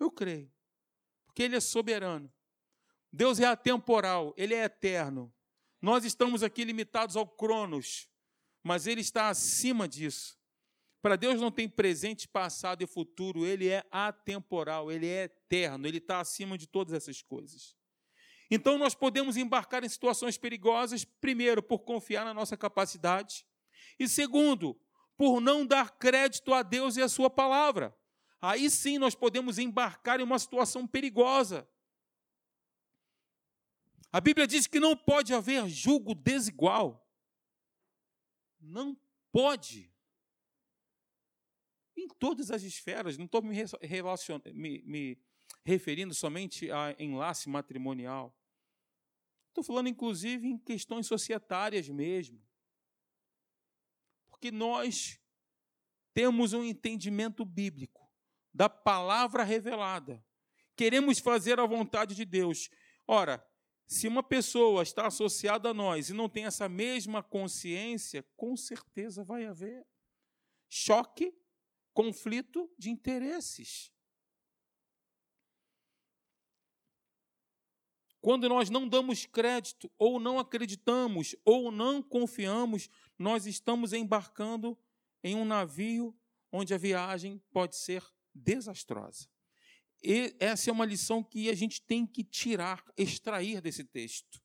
[0.00, 0.50] Eu creio.
[1.26, 2.32] Porque Ele é soberano.
[3.12, 5.32] Deus é atemporal, Ele é eterno.
[5.80, 8.08] Nós estamos aqui limitados ao Cronos,
[8.62, 10.38] mas Ele está acima disso.
[11.02, 15.98] Para Deus não tem presente, passado e futuro, Ele é atemporal, Ele é eterno, Ele
[15.98, 17.77] está acima de todas essas coisas.
[18.50, 23.46] Então, nós podemos embarcar em situações perigosas, primeiro, por confiar na nossa capacidade,
[23.98, 24.80] e segundo,
[25.16, 27.94] por não dar crédito a Deus e a Sua palavra.
[28.40, 31.68] Aí sim nós podemos embarcar em uma situação perigosa.
[34.12, 37.06] A Bíblia diz que não pode haver julgo desigual.
[38.60, 38.96] Não
[39.32, 39.92] pode.
[41.96, 43.54] Em todas as esferas, não estou me,
[44.54, 45.18] me, me
[45.64, 48.37] referindo somente a enlace matrimonial.
[49.58, 52.40] Estou falando, inclusive, em questões societárias mesmo.
[54.28, 55.18] Porque nós
[56.14, 58.08] temos um entendimento bíblico
[58.54, 60.24] da palavra revelada.
[60.76, 62.70] Queremos fazer a vontade de Deus.
[63.04, 63.44] Ora,
[63.84, 69.24] se uma pessoa está associada a nós e não tem essa mesma consciência, com certeza
[69.24, 69.84] vai haver
[70.68, 71.36] choque,
[71.92, 73.90] conflito de interesses.
[78.28, 84.76] Quando nós não damos crédito, ou não acreditamos, ou não confiamos, nós estamos embarcando
[85.24, 86.14] em um navio
[86.52, 89.30] onde a viagem pode ser desastrosa.
[90.04, 94.42] E essa é uma lição que a gente tem que tirar, extrair desse texto.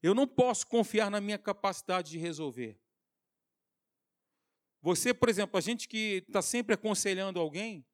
[0.00, 2.80] Eu não posso confiar na minha capacidade de resolver.
[4.80, 7.84] Você, por exemplo, a gente que está sempre aconselhando alguém,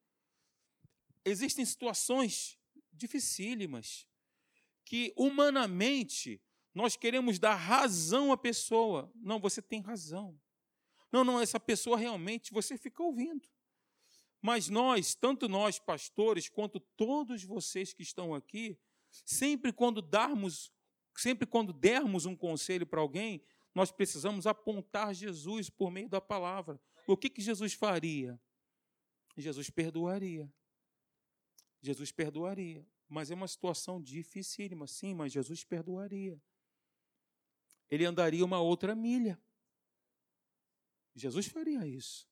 [1.24, 2.59] existem situações
[2.93, 4.07] dificílimas
[4.85, 6.41] que humanamente
[6.74, 9.11] nós queremos dar razão à pessoa.
[9.14, 10.39] Não, você tem razão.
[11.11, 13.49] Não, não, essa pessoa realmente, você fica ouvindo.
[14.43, 18.76] Mas nós, tanto nós pastores, quanto todos vocês que estão aqui,
[19.24, 20.72] sempre quando darmos,
[21.16, 23.43] sempre quando dermos um conselho para alguém,
[23.74, 26.80] nós precisamos apontar Jesus por meio da palavra.
[27.07, 28.39] O que, que Jesus faria?
[29.37, 30.53] Jesus perdoaria.
[31.80, 32.87] Jesus perdoaria.
[33.14, 36.42] Mas é uma situação dificílima, sim, mas Jesus perdoaria.
[37.88, 39.40] Ele andaria uma outra milha.
[41.14, 42.28] Jesus faria isso.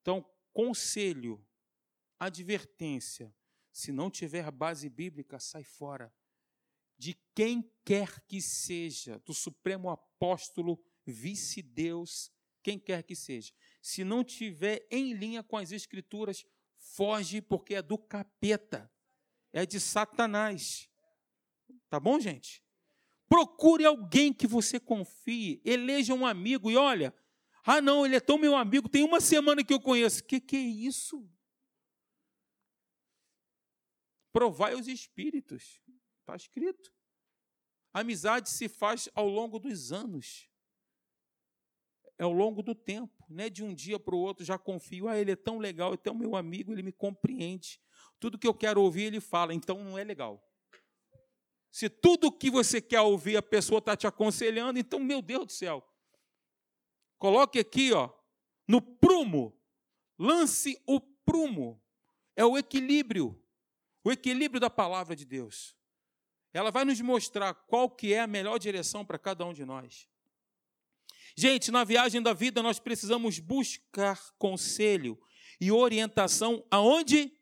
[0.00, 1.44] Então, conselho,
[2.20, 3.34] advertência,
[3.72, 6.14] se não tiver base bíblica, sai fora.
[6.96, 12.30] De quem quer que seja, do Supremo Apóstolo, vice-deus,
[12.62, 13.52] quem quer que seja.
[13.82, 18.88] Se não tiver em linha com as Escrituras, foge, porque é do capeta,
[19.52, 20.88] é de Satanás.
[21.88, 22.64] Tá bom, gente?
[23.28, 27.14] Procure alguém que você confie, eleja um amigo e olha,
[27.64, 30.24] ah, não, ele é tão meu amigo, tem uma semana que eu conheço.
[30.24, 31.28] Que que é isso?
[34.32, 35.80] Provai os espíritos.
[36.20, 36.92] Está escrito.
[37.92, 40.48] Amizade se faz ao longo dos anos.
[42.18, 43.24] É ao longo do tempo.
[43.28, 45.08] Não é de um dia para o outro, já confio.
[45.08, 47.80] Ah, ele é tão legal, é tão meu amigo, ele me compreende.
[48.20, 49.52] Tudo que eu quero ouvir, ele fala.
[49.52, 50.40] Então não é legal.
[51.70, 55.52] Se tudo que você quer ouvir, a pessoa está te aconselhando, então, meu Deus do
[55.52, 55.84] céu.
[57.18, 58.10] Coloque aqui, ó,
[58.68, 59.58] no prumo.
[60.18, 61.82] Lance o prumo.
[62.36, 63.40] É o equilíbrio
[64.02, 65.76] o equilíbrio da palavra de Deus.
[66.52, 70.08] Ela vai nos mostrar qual que é a melhor direção para cada um de nós.
[71.36, 75.20] Gente, na viagem da vida nós precisamos buscar conselho
[75.60, 77.32] e orientação aonde?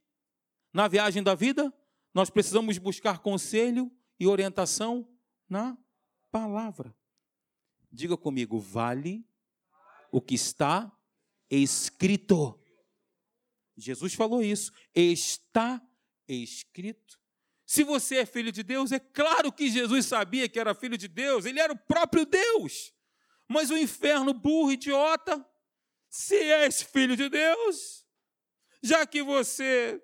[0.72, 1.72] Na viagem da vida,
[2.12, 5.08] nós precisamos buscar conselho e orientação
[5.48, 5.76] na
[6.30, 6.94] palavra.
[7.90, 9.26] Diga comigo, vale
[10.10, 10.92] o que está
[11.50, 12.58] escrito.
[13.76, 14.72] Jesus falou isso.
[14.94, 15.82] Está
[16.26, 17.18] escrito.
[17.64, 21.06] Se você é filho de Deus, é claro que Jesus sabia que era filho de
[21.06, 22.94] Deus, ele era o próprio Deus.
[23.46, 25.46] Mas o inferno, burro, idiota,
[26.08, 28.06] se és filho de Deus,
[28.82, 30.02] já que você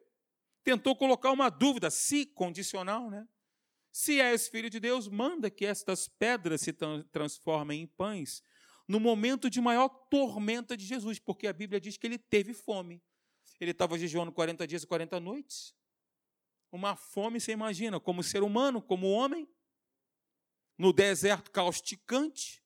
[0.65, 3.29] tentou colocar uma dúvida, se condicional, né?
[3.93, 6.73] Se és filho de Deus, manda que estas pedras se
[7.13, 8.43] transformem em pães
[8.89, 13.01] no momento de maior tormenta de Jesus, porque a Bíblia diz que ele teve fome.
[13.61, 15.75] Ele estava jejuando 40 dias e 40 noites
[16.75, 19.49] uma fome, você imagina, como ser humano, como homem,
[20.77, 22.65] no deserto causticante,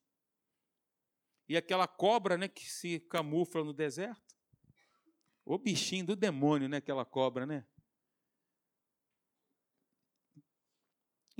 [1.46, 4.34] e aquela cobra né, que se camufla no deserto.
[5.44, 7.66] O bichinho do demônio, né, aquela cobra, né?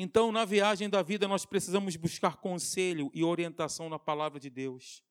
[0.01, 5.03] Então, na viagem da vida, nós precisamos buscar conselho e orientação na palavra de Deus.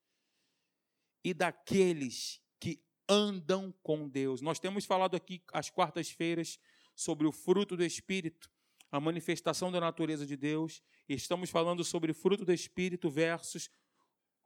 [1.21, 4.41] E daqueles que andam com Deus.
[4.41, 6.57] Nós temos falado aqui às quartas-feiras
[6.95, 8.49] sobre o fruto do Espírito,
[8.89, 13.69] a manifestação da natureza de Deus, e estamos falando sobre fruto do Espírito versus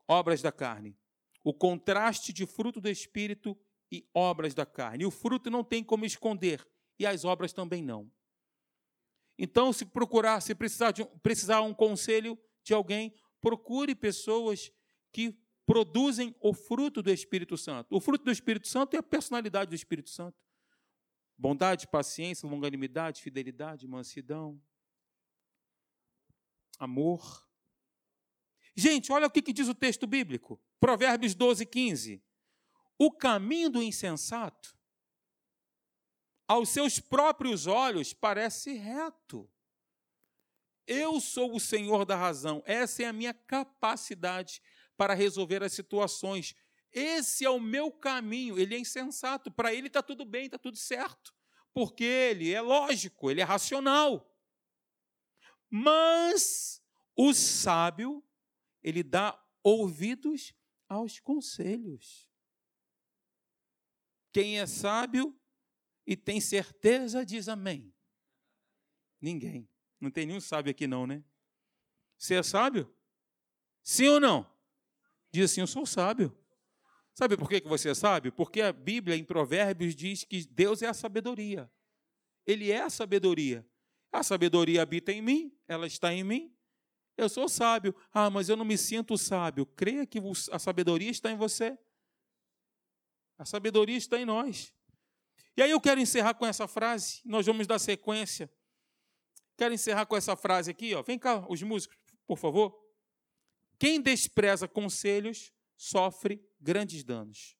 [0.07, 0.97] obras da carne.
[1.43, 3.55] O contraste de fruto do Espírito
[3.91, 5.03] e obras da carne.
[5.03, 6.67] E o fruto não tem como esconder,
[6.97, 8.11] e as obras também não.
[9.43, 13.11] Então, se procurar, se precisar de precisar um conselho de alguém,
[13.41, 14.71] procure pessoas
[15.11, 15.35] que
[15.65, 17.95] produzem o fruto do Espírito Santo.
[17.95, 20.37] O fruto do Espírito Santo é a personalidade do Espírito Santo.
[21.35, 24.61] Bondade, paciência, longanimidade, fidelidade, mansidão,
[26.77, 27.43] amor.
[28.75, 30.61] Gente, olha o que, diz o texto bíblico.
[30.79, 32.23] Provérbios 12, 15.
[32.95, 34.77] O caminho do insensato,
[36.51, 39.49] aos seus próprios olhos, parece reto.
[40.85, 42.61] Eu sou o Senhor da razão.
[42.65, 44.61] Essa é a minha capacidade
[44.97, 46.53] para resolver as situações.
[46.91, 48.59] Esse é o meu caminho.
[48.59, 49.49] Ele é insensato.
[49.49, 51.33] Para ele está tudo bem, está tudo certo.
[51.73, 54.37] Porque ele é lógico, ele é racional.
[55.69, 56.83] Mas
[57.15, 58.21] o sábio,
[58.83, 60.53] ele dá ouvidos
[60.89, 62.29] aos conselhos.
[64.33, 65.40] Quem é sábio
[66.05, 67.93] e tem certeza diz amém.
[69.19, 69.69] Ninguém.
[69.99, 71.23] Não tem nenhum sábio aqui, não, né?
[72.17, 72.91] Você é sábio?
[73.83, 74.51] Sim ou não?
[75.31, 76.35] Diz assim: Eu sou sábio.
[77.13, 78.31] Sabe por que você sabe?
[78.31, 81.71] Porque a Bíblia, em Provérbios, diz que Deus é a sabedoria.
[82.45, 83.65] Ele é a sabedoria.
[84.11, 86.53] A sabedoria habita em mim, ela está em mim.
[87.15, 87.95] Eu sou sábio.
[88.13, 89.65] Ah, mas eu não me sinto sábio.
[89.65, 90.19] Creia que
[90.51, 91.77] a sabedoria está em você.
[93.37, 94.73] A sabedoria está em nós.
[95.55, 97.21] E aí eu quero encerrar com essa frase.
[97.25, 98.49] Nós vamos dar sequência.
[99.57, 100.93] Quero encerrar com essa frase aqui.
[100.95, 101.03] Ó.
[101.03, 102.79] Vem cá, os músicos, por favor.
[103.77, 107.57] Quem despreza conselhos sofre grandes danos.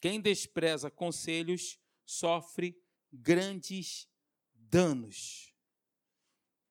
[0.00, 2.78] Quem despreza conselhos sofre
[3.10, 4.06] grandes
[4.54, 5.54] danos.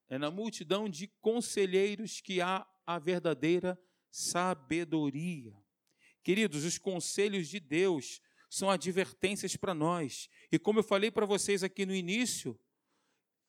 [0.08, 3.80] É na multidão de conselheiros que há a verdadeira
[4.12, 5.58] sabedoria.
[6.22, 8.22] Queridos, os conselhos de Deus
[8.54, 10.30] são advertências para nós.
[10.52, 12.60] E como eu falei para vocês aqui no início,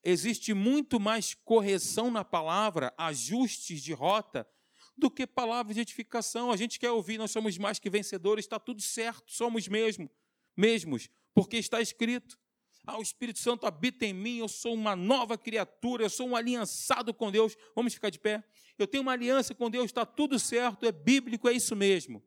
[0.03, 4.49] existe muito mais correção na palavra, ajustes de rota,
[4.97, 6.51] do que palavras de edificação.
[6.51, 10.11] A gente quer ouvir, nós somos mais que vencedores, está tudo certo, somos mesmo,
[10.57, 12.39] mesmos, porque está escrito.
[12.87, 16.37] Ah, o Espírito Santo habita em mim, eu sou uma nova criatura, eu sou um
[16.37, 17.55] aliançado com Deus.
[17.77, 18.43] Vamos ficar de pé?
[18.79, 22.25] Eu tenho uma aliança com Deus, está tudo certo, é bíblico, é isso mesmo.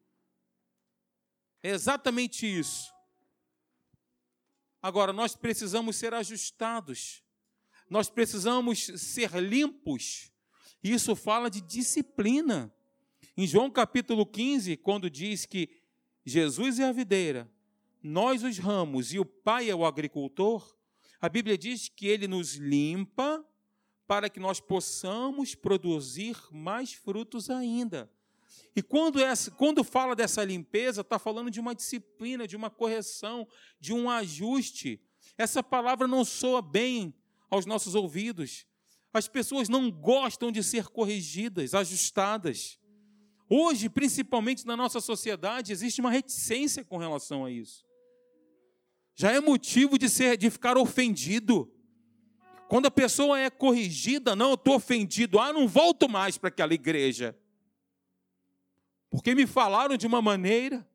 [1.64, 2.94] É exatamente isso.
[4.82, 7.24] Agora, nós precisamos ser ajustados,
[7.90, 10.32] nós precisamos ser limpos.
[10.84, 12.74] Isso fala de disciplina.
[13.36, 15.70] Em João capítulo 15, quando diz que
[16.26, 17.50] Jesus é a videira,
[18.02, 20.76] nós os ramos e o Pai é o agricultor,
[21.20, 23.46] a Bíblia diz que ele nos limpa
[24.08, 28.10] para que nós possamos produzir mais frutos ainda.
[28.76, 33.48] E quando, essa, quando fala dessa limpeza, está falando de uma disciplina, de uma correção,
[33.80, 35.02] de um ajuste.
[35.38, 37.14] Essa palavra não soa bem
[37.50, 38.66] aos nossos ouvidos.
[39.14, 42.80] As pessoas não gostam de ser corrigidas, ajustadas.
[43.50, 47.88] Hoje, principalmente na nossa sociedade, existe uma reticência com relação a isso
[49.18, 51.74] já é motivo de, ser, de ficar ofendido.
[52.70, 56.76] Quando a pessoa é corrigida, não, eu estou ofendido, ah, não volto mais para aquela
[56.76, 57.36] igreja.
[59.18, 60.88] Porque me falaram de uma maneira,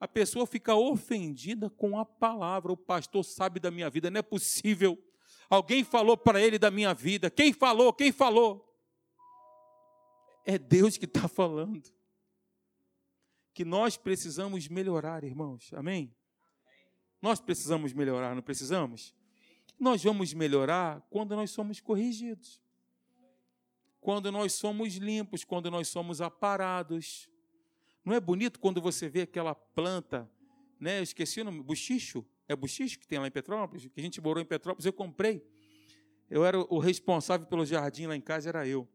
[0.00, 2.72] a pessoa fica ofendida com a palavra.
[2.72, 5.00] O pastor sabe da minha vida, não é possível.
[5.48, 7.30] Alguém falou para ele da minha vida.
[7.30, 7.92] Quem falou?
[7.92, 8.76] Quem falou?
[10.44, 11.88] É Deus que está falando.
[13.54, 15.72] Que nós precisamos melhorar, irmãos.
[15.74, 16.12] Amém?
[17.22, 19.14] Nós precisamos melhorar, não precisamos?
[19.78, 22.60] Nós vamos melhorar quando nós somos corrigidos.
[24.06, 27.28] Quando nós somos limpos, quando nós somos aparados.
[28.04, 30.30] Não é bonito quando você vê aquela planta,
[30.78, 31.00] né?
[31.00, 32.24] Eu esqueci o nome, buchicho?
[32.46, 33.84] É buchicho que tem lá em Petrópolis?
[33.88, 35.44] Que a gente morou em Petrópolis, eu comprei.
[36.30, 38.88] Eu era o responsável pelo jardim lá em casa, era eu.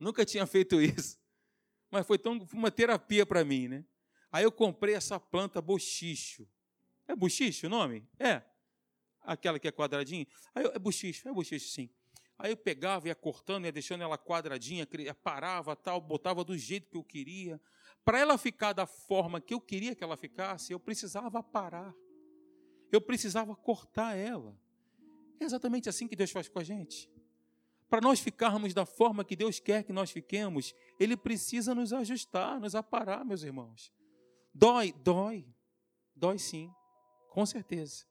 [0.00, 1.16] Nunca tinha feito isso.
[1.88, 3.84] Mas foi tão uma terapia para mim, né?
[4.32, 6.48] Aí eu comprei essa planta bochicho.
[7.06, 8.08] É buchiche o nome?
[8.18, 8.42] É.
[9.20, 10.26] Aquela que é quadradinha?
[10.52, 11.88] Aí eu, é buchiche, é buchiche sim.
[12.38, 14.86] Aí eu pegava, ia cortando, ia deixando ela quadradinha,
[15.22, 17.60] parava, tal, botava do jeito que eu queria.
[18.04, 21.94] Para ela ficar da forma que eu queria que ela ficasse, eu precisava parar.
[22.90, 24.58] Eu precisava cortar ela.
[25.40, 27.10] É exatamente assim que Deus faz com a gente.
[27.88, 32.58] Para nós ficarmos da forma que Deus quer que nós fiquemos, Ele precisa nos ajustar,
[32.58, 33.92] nos aparar, meus irmãos.
[34.52, 35.46] Dói, dói.
[36.14, 36.70] Dói sim.
[37.30, 38.04] Com certeza.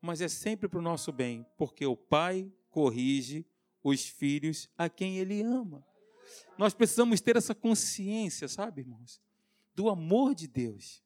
[0.00, 3.46] Mas é sempre para o nosso bem, porque o pai corrige
[3.82, 5.84] os filhos a quem ele ama.
[6.56, 9.20] Nós precisamos ter essa consciência, sabe, irmãos?
[9.74, 11.02] Do amor de Deus.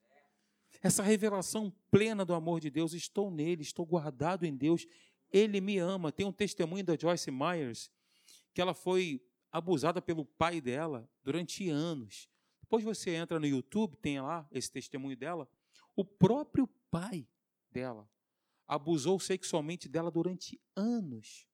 [0.82, 2.92] Essa revelação plena do amor de Deus.
[2.92, 4.86] Estou nele, estou guardado em Deus.
[5.32, 6.12] Ele me ama.
[6.12, 7.90] Tem um testemunho da Joyce Myers
[8.52, 12.28] que ela foi abusada pelo pai dela durante anos.
[12.60, 15.48] Depois você entra no YouTube, tem lá esse testemunho dela.
[15.94, 17.26] O próprio pai
[17.70, 18.08] dela,
[18.66, 21.46] abusou sexualmente dela durante anos.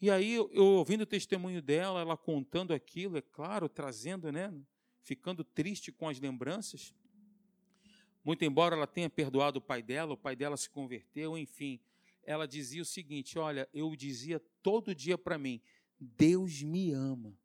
[0.00, 4.54] E aí, eu, ouvindo o testemunho dela, ela contando aquilo, é claro, trazendo, né,
[5.02, 6.94] ficando triste com as lembranças.
[8.24, 11.80] Muito embora ela tenha perdoado o pai dela, o pai dela se converteu, enfim,
[12.22, 15.60] ela dizia o seguinte: Olha, eu dizia todo dia para mim,
[15.98, 17.36] Deus me ama.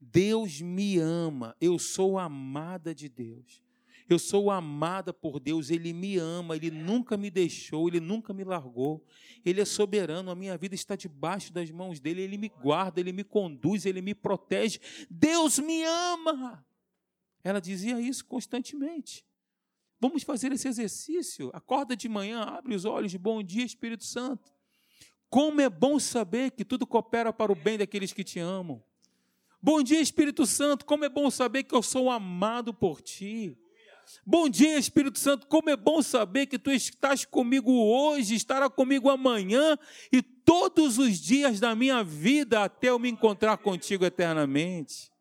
[0.00, 3.61] Deus me ama, eu sou amada de Deus.
[4.08, 8.44] Eu sou amada por Deus, Ele me ama, Ele nunca me deixou, Ele nunca me
[8.44, 9.04] largou.
[9.44, 13.12] Ele é soberano, a minha vida está debaixo das mãos dEle, Ele me guarda, Ele
[13.12, 14.78] me conduz, Ele me protege.
[15.10, 16.64] Deus me ama.
[17.44, 19.24] Ela dizia isso constantemente.
[20.00, 21.50] Vamos fazer esse exercício.
[21.52, 24.52] Acorda de manhã, abre os olhos, bom dia, Espírito Santo.
[25.30, 28.82] Como é bom saber que tudo coopera para o bem daqueles que te amam.
[29.62, 30.84] Bom dia, Espírito Santo.
[30.84, 33.56] Como é bom saber que eu sou amado por ti.
[34.26, 35.46] Bom dia, Espírito Santo.
[35.46, 39.78] Como é bom saber que tu estás comigo hoje, estará comigo amanhã
[40.12, 45.11] e todos os dias da minha vida até eu me encontrar contigo eternamente.